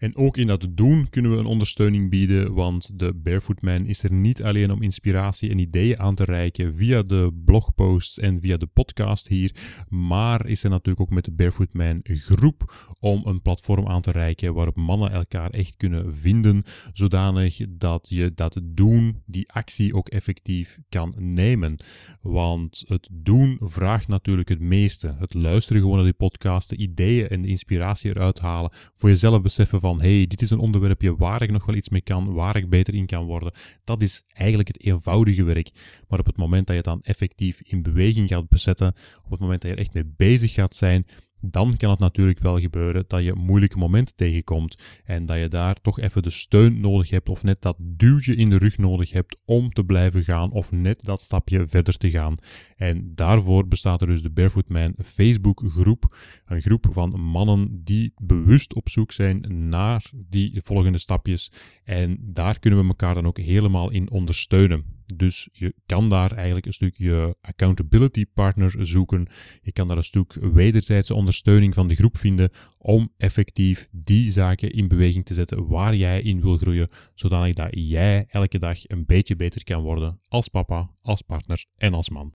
En 0.05 0.17
ook 0.17 0.37
in 0.37 0.47
dat 0.47 0.67
doen 0.71 1.09
kunnen 1.11 1.31
we 1.31 1.37
een 1.37 1.47
ondersteuning 1.47 2.11
bieden, 2.11 2.55
want 2.55 2.99
de 2.99 3.14
Barefoot 3.14 3.62
Man 3.62 3.87
is 3.87 4.03
er 4.03 4.12
niet 4.12 4.43
alleen 4.43 4.73
om 4.73 4.83
inspiratie 4.83 5.51
en 5.51 5.59
ideeën 5.59 5.99
aan 5.99 6.14
te 6.14 6.25
reiken 6.25 6.75
via 6.75 7.03
de 7.03 7.33
blogposts 7.45 8.19
en 8.19 8.40
via 8.40 8.57
de 8.57 8.67
podcast 8.67 9.29
hier, 9.29 9.55
maar 9.88 10.47
is 10.47 10.64
er 10.64 10.71
natuurlijk 10.71 11.01
ook 11.01 11.14
met 11.14 11.25
de 11.25 11.33
Barefoot 11.33 11.73
Man 11.73 12.01
groep 12.03 12.93
om 13.01 13.23
een 13.27 13.43
platform 13.43 13.88
aan 13.88 14.03
te 14.03 14.11
reiken 14.11 14.55
waarop 14.55 14.77
mannen 14.77 15.11
elkaar 15.11 15.51
echt 15.51 15.77
kunnen 15.77 16.14
vinden, 16.14 16.62
zodanig 16.93 17.61
dat 17.69 18.09
je 18.09 18.33
dat 18.35 18.61
doen, 18.62 19.23
die 19.27 19.53
actie 19.53 19.95
ook 19.95 20.09
effectief 20.09 20.79
kan 20.88 21.14
nemen. 21.19 21.77
Want 22.21 22.85
het 22.87 23.09
doen 23.12 23.59
vraagt 23.61 24.09
natuurlijk 24.09 24.49
het 24.49 24.61
meeste. 24.61 25.14
Het 25.19 25.35
luisteren 25.35 25.81
gewoon 25.81 25.97
naar 25.97 26.05
die 26.05 26.14
podcast, 26.14 26.69
de 26.69 26.77
ideeën 26.77 27.29
en 27.29 27.43
de 27.43 27.49
inspiratie 27.49 28.11
eruit 28.11 28.38
halen, 28.38 28.73
voor 28.97 29.09
jezelf 29.09 29.43
beseffen 29.43 29.81
van, 29.81 29.94
hey, 30.01 30.27
dit 30.27 30.43
is 30.43 30.51
een 30.51 30.59
onderwerpje 30.59 31.17
waar 31.17 31.43
ik 31.43 31.51
nog 31.51 31.67
wel 31.67 31.75
iets 31.75 31.89
mee 31.89 32.01
kan, 32.01 32.33
waar 32.33 32.57
ik 32.57 32.69
beter 32.69 32.95
in 32.95 33.07
kan 33.07 33.25
worden. 33.25 33.53
Dat 33.85 34.03
is 34.03 34.23
eigenlijk 34.33 34.69
het 34.69 34.85
eenvoudige 34.85 35.45
werk. 35.45 35.71
Maar 36.09 36.19
op 36.19 36.27
het 36.27 36.37
moment 36.37 36.67
dat 36.67 36.77
je 36.77 36.83
het 36.83 36.91
dan 36.91 37.03
effectief 37.03 37.61
in 37.63 37.83
beweging 37.83 38.29
gaat 38.29 38.49
bezetten, 38.49 38.95
op 39.25 39.31
het 39.31 39.41
moment 39.41 39.61
dat 39.61 39.71
je 39.71 39.77
er 39.77 39.83
echt 39.83 39.95
mee 39.95 40.13
bezig 40.17 40.53
gaat 40.53 40.75
zijn, 40.75 41.07
dan 41.51 41.77
kan 41.77 41.91
het 41.91 41.99
natuurlijk 41.99 42.39
wel 42.39 42.61
gebeuren 42.61 43.05
dat 43.07 43.23
je 43.23 43.35
moeilijke 43.35 43.79
momenten 43.79 44.17
tegenkomt 44.17 44.79
en 45.05 45.27
dat 45.27 45.39
je 45.39 45.49
daar 45.49 45.81
toch 45.81 46.01
even 46.01 46.23
de 46.23 46.31
steun 46.31 46.81
nodig 46.81 47.11
hebt 47.11 47.29
of 47.29 47.43
net 47.43 47.63
dat 47.63 47.77
duwtje 47.79 48.37
in 48.37 48.51
de 48.51 48.59
rug 48.59 48.79
nodig 48.79 49.11
hebt 49.11 49.37
om 49.45 49.73
te 49.73 49.85
blijven 49.85 50.25
gaan 50.25 50.51
of 50.51 50.73
net 50.73 51.05
dat 51.05 51.21
stapje 51.21 51.67
verder 51.69 51.97
te 51.97 52.11
gaan. 52.11 52.37
En 52.77 53.13
daarvoor 53.15 53.69
bestaat 53.69 54.01
er 54.01 54.07
dus 54.07 54.23
de 54.23 54.31
Barefoot 54.31 54.69
Man 54.69 54.95
Facebook 55.05 55.63
groep, 55.67 56.17
een 56.47 56.63
groep 56.63 56.87
van 56.91 57.21
mannen 57.21 57.81
die 57.85 58.13
bewust 58.17 58.75
op 58.75 58.89
zoek 58.89 59.13
zijn 59.13 59.69
naar 59.69 60.11
die 60.13 60.61
volgende 60.63 60.99
stapjes 60.99 61.53
en 61.85 62.19
daar 62.21 62.59
kunnen 62.59 62.81
we 62.81 62.87
elkaar 62.87 63.15
dan 63.15 63.27
ook 63.27 63.39
helemaal 63.39 63.91
in 63.91 64.11
ondersteunen. 64.11 65.03
Dus 65.14 65.49
je 65.53 65.75
kan 65.87 66.09
daar 66.09 66.33
eigenlijk 66.33 66.67
een 66.67 66.73
stukje 66.73 67.37
accountability 67.40 68.27
partner 68.35 68.87
zoeken. 68.87 69.27
Je 69.62 69.73
kan 69.73 69.88
daar 69.88 69.97
een 69.97 70.03
stuk 70.03 70.33
wederzijdse 70.40 71.14
ondersteuning 71.14 71.75
van 71.75 71.88
de 71.88 71.95
groep 71.95 72.19
vinden 72.19 72.51
om 72.79 73.12
effectief 73.17 73.88
die 73.90 74.33
zaken 74.33 74.71
in 74.71 74.88
beweging 74.88 75.25
te 75.25 75.35
zetten 75.35 75.67
waar 75.67 75.95
jij 75.95 76.23
in 76.23 76.40
wil 76.40 76.57
groeien, 76.57 76.88
zodanig 77.14 77.55
dat 77.55 77.69
jij 77.73 78.25
elke 78.29 78.59
dag 78.59 78.79
een 78.83 79.07
beetje 79.07 79.37
beter 79.37 79.64
kan 79.64 79.83
worden 79.83 80.21
als 80.29 80.49
papa, 80.49 80.90
als 81.03 81.23
partner 81.23 81.64
en 81.77 81.95
als 81.95 82.11
man. 82.11 82.35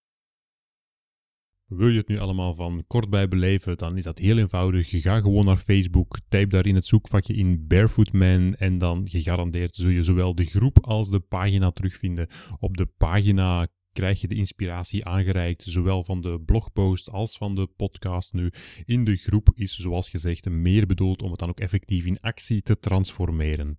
Wil 1.69 1.87
je 1.87 1.97
het 1.97 2.07
nu 2.07 2.19
allemaal 2.19 2.53
van 2.53 2.83
kort 2.87 3.09
bij 3.09 3.27
beleven, 3.27 3.77
dan 3.77 3.97
is 3.97 4.03
dat 4.03 4.17
heel 4.17 4.37
eenvoudig. 4.37 4.91
Je 4.91 5.01
gaat 5.01 5.21
gewoon 5.21 5.45
naar 5.45 5.57
Facebook, 5.57 6.19
type 6.29 6.47
daar 6.47 6.65
in 6.65 6.75
het 6.75 6.85
zoekvakje 6.85 7.33
in 7.33 7.67
Barefoot 7.67 8.13
Man 8.13 8.55
en 8.55 8.77
dan 8.77 9.09
gegarandeerd 9.09 9.75
zul 9.75 9.89
je 9.89 10.03
zowel 10.03 10.35
de 10.35 10.45
groep 10.45 10.85
als 10.85 11.09
de 11.09 11.19
pagina 11.19 11.71
terugvinden. 11.71 12.27
Op 12.59 12.77
de 12.77 12.85
pagina 12.85 13.67
krijg 13.93 14.21
je 14.21 14.27
de 14.27 14.35
inspiratie 14.35 15.05
aangereikt, 15.05 15.63
zowel 15.63 16.03
van 16.03 16.21
de 16.21 16.39
blogpost 16.45 17.09
als 17.09 17.37
van 17.37 17.55
de 17.55 17.67
podcast 17.67 18.33
nu. 18.33 18.51
In 18.85 19.03
de 19.03 19.15
groep 19.15 19.49
is, 19.55 19.77
zoals 19.77 20.09
gezegd, 20.09 20.49
meer 20.49 20.85
bedoeld 20.85 21.21
om 21.21 21.29
het 21.29 21.39
dan 21.39 21.49
ook 21.49 21.59
effectief 21.59 22.05
in 22.05 22.19
actie 22.19 22.61
te 22.61 22.79
transformeren. 22.79 23.77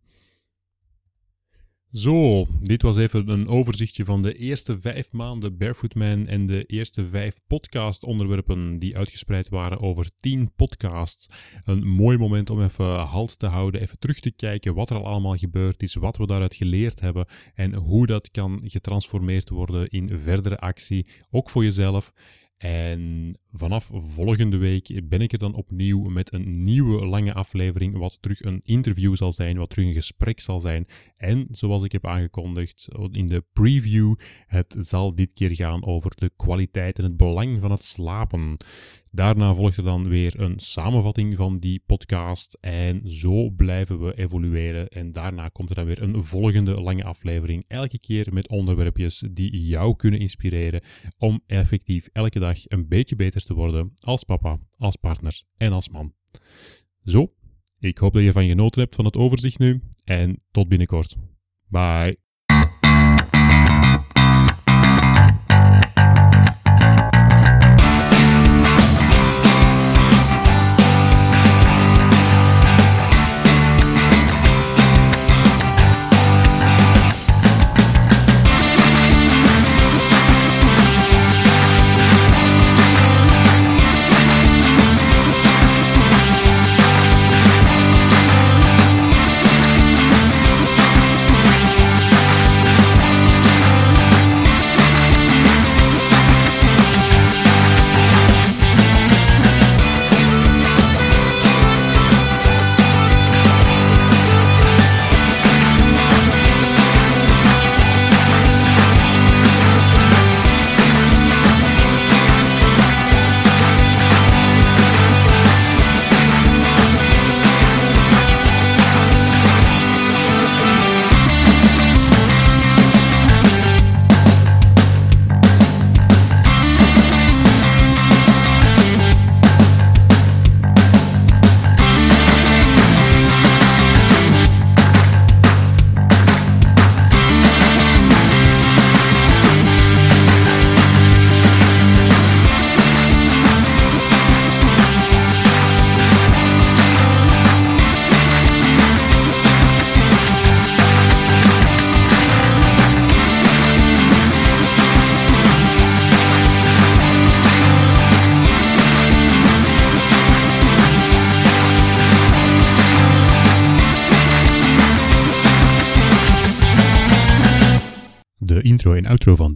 Zo, 1.93 2.47
dit 2.63 2.83
was 2.83 2.97
even 2.97 3.29
een 3.29 3.49
overzichtje 3.49 4.05
van 4.05 4.23
de 4.23 4.33
eerste 4.33 4.81
vijf 4.81 5.13
maanden 5.13 5.59
Barefoot 5.59 5.95
Man 5.95 6.27
en 6.27 6.47
de 6.47 6.65
eerste 6.65 7.07
vijf 7.07 7.41
podcast-onderwerpen 7.47 8.79
die 8.79 8.97
uitgespreid 8.97 9.49
waren 9.49 9.81
over 9.81 10.11
tien 10.21 10.53
podcasts. 10.57 11.29
Een 11.65 11.87
mooi 11.87 12.19
moment 12.19 12.51
om 12.51 12.63
even 12.63 12.99
halt 12.99 13.39
te 13.39 13.47
houden, 13.47 13.81
even 13.81 13.99
terug 13.99 14.21
te 14.21 14.31
kijken 14.31 14.75
wat 14.75 14.91
er 14.91 14.97
al 14.97 15.07
allemaal 15.07 15.37
gebeurd 15.37 15.83
is, 15.83 15.95
wat 15.95 16.17
we 16.17 16.27
daaruit 16.27 16.55
geleerd 16.55 17.01
hebben 17.01 17.27
en 17.55 17.75
hoe 17.75 18.07
dat 18.07 18.31
kan 18.31 18.61
getransformeerd 18.65 19.49
worden 19.49 19.89
in 19.89 20.19
verdere 20.19 20.59
actie, 20.59 21.07
ook 21.31 21.51
voor 21.51 21.65
jezelf. 21.65 22.13
En 22.57 23.35
vanaf 23.53 23.91
volgende 23.93 24.57
week 24.57 25.09
ben 25.09 25.21
ik 25.21 25.33
er 25.33 25.39
dan 25.39 25.55
opnieuw 25.55 26.03
met 26.03 26.33
een 26.33 26.65
nieuwe 26.65 27.07
lange 27.07 27.35
aflevering, 27.35 27.99
wat 27.99 28.23
terug 28.23 28.43
een 28.43 28.61
interview 28.65 29.17
zal 29.17 29.33
zijn, 29.33 29.59
wat 29.59 29.71
terug 29.71 29.85
een 29.87 29.95
gesprek 29.95 30.41
zal 30.41 30.61
zijn. 30.61 30.87
En 31.17 31.47
zoals 31.51 31.83
ik 31.83 31.93
heb 31.93 32.07
aangekondigd 32.07 32.89
in 33.11 33.27
de 33.27 33.45
preview, 33.53 34.15
het 34.47 34.77
zal 34.79 35.15
dit 35.15 35.33
keer 35.33 35.55
gaan 35.55 35.85
over 35.85 36.13
de 36.17 36.31
kwaliteit 36.37 36.99
en 36.99 37.05
het 37.05 37.17
belang 37.17 37.61
van 37.61 37.71
het 37.71 37.85
slapen. 37.85 38.57
Daarna 39.13 39.55
volgt 39.55 39.77
er 39.77 39.85
dan 39.85 40.09
weer 40.09 40.41
een 40.41 40.59
samenvatting 40.59 41.37
van 41.37 41.59
die 41.59 41.83
podcast 41.87 42.59
en 42.61 43.11
zo 43.11 43.51
blijven 43.51 44.01
we 44.01 44.19
evolueren. 44.19 44.89
En 44.89 45.13
daarna 45.13 45.49
komt 45.49 45.69
er 45.69 45.75
dan 45.75 45.85
weer 45.85 46.03
een 46.03 46.25
volgende 46.25 46.81
lange 46.81 47.05
aflevering, 47.05 47.65
elke 47.69 47.99
keer 47.99 48.29
met 48.33 48.49
onderwerpjes 48.49 49.25
die 49.31 49.67
jou 49.67 49.97
kunnen 49.97 50.21
inspireren 50.21 50.81
om 51.19 51.43
effectief 51.47 52.09
elke 52.13 52.39
dag 52.39 52.59
een 52.65 52.89
beetje 52.89 53.17
beter 53.17 53.40
te 53.45 53.55
worden 53.55 53.93
als 54.01 54.25
papa, 54.25 54.59
als 54.77 54.97
partner 54.97 55.43
en 55.57 55.73
als 55.73 55.89
man. 55.89 56.15
Zo, 57.05 57.33
ik 57.79 57.99
hoop 57.99 58.13
dat 58.13 58.23
je 58.23 58.33
van 58.33 58.49
genoten 58.49 58.81
hebt 58.81 58.95
van 58.95 59.05
het 59.05 59.17
overzicht 59.17 59.59
nu 59.59 59.83
en 60.05 60.43
tot 60.51 60.69
binnenkort. 60.69 61.17
Bye. 61.69 62.19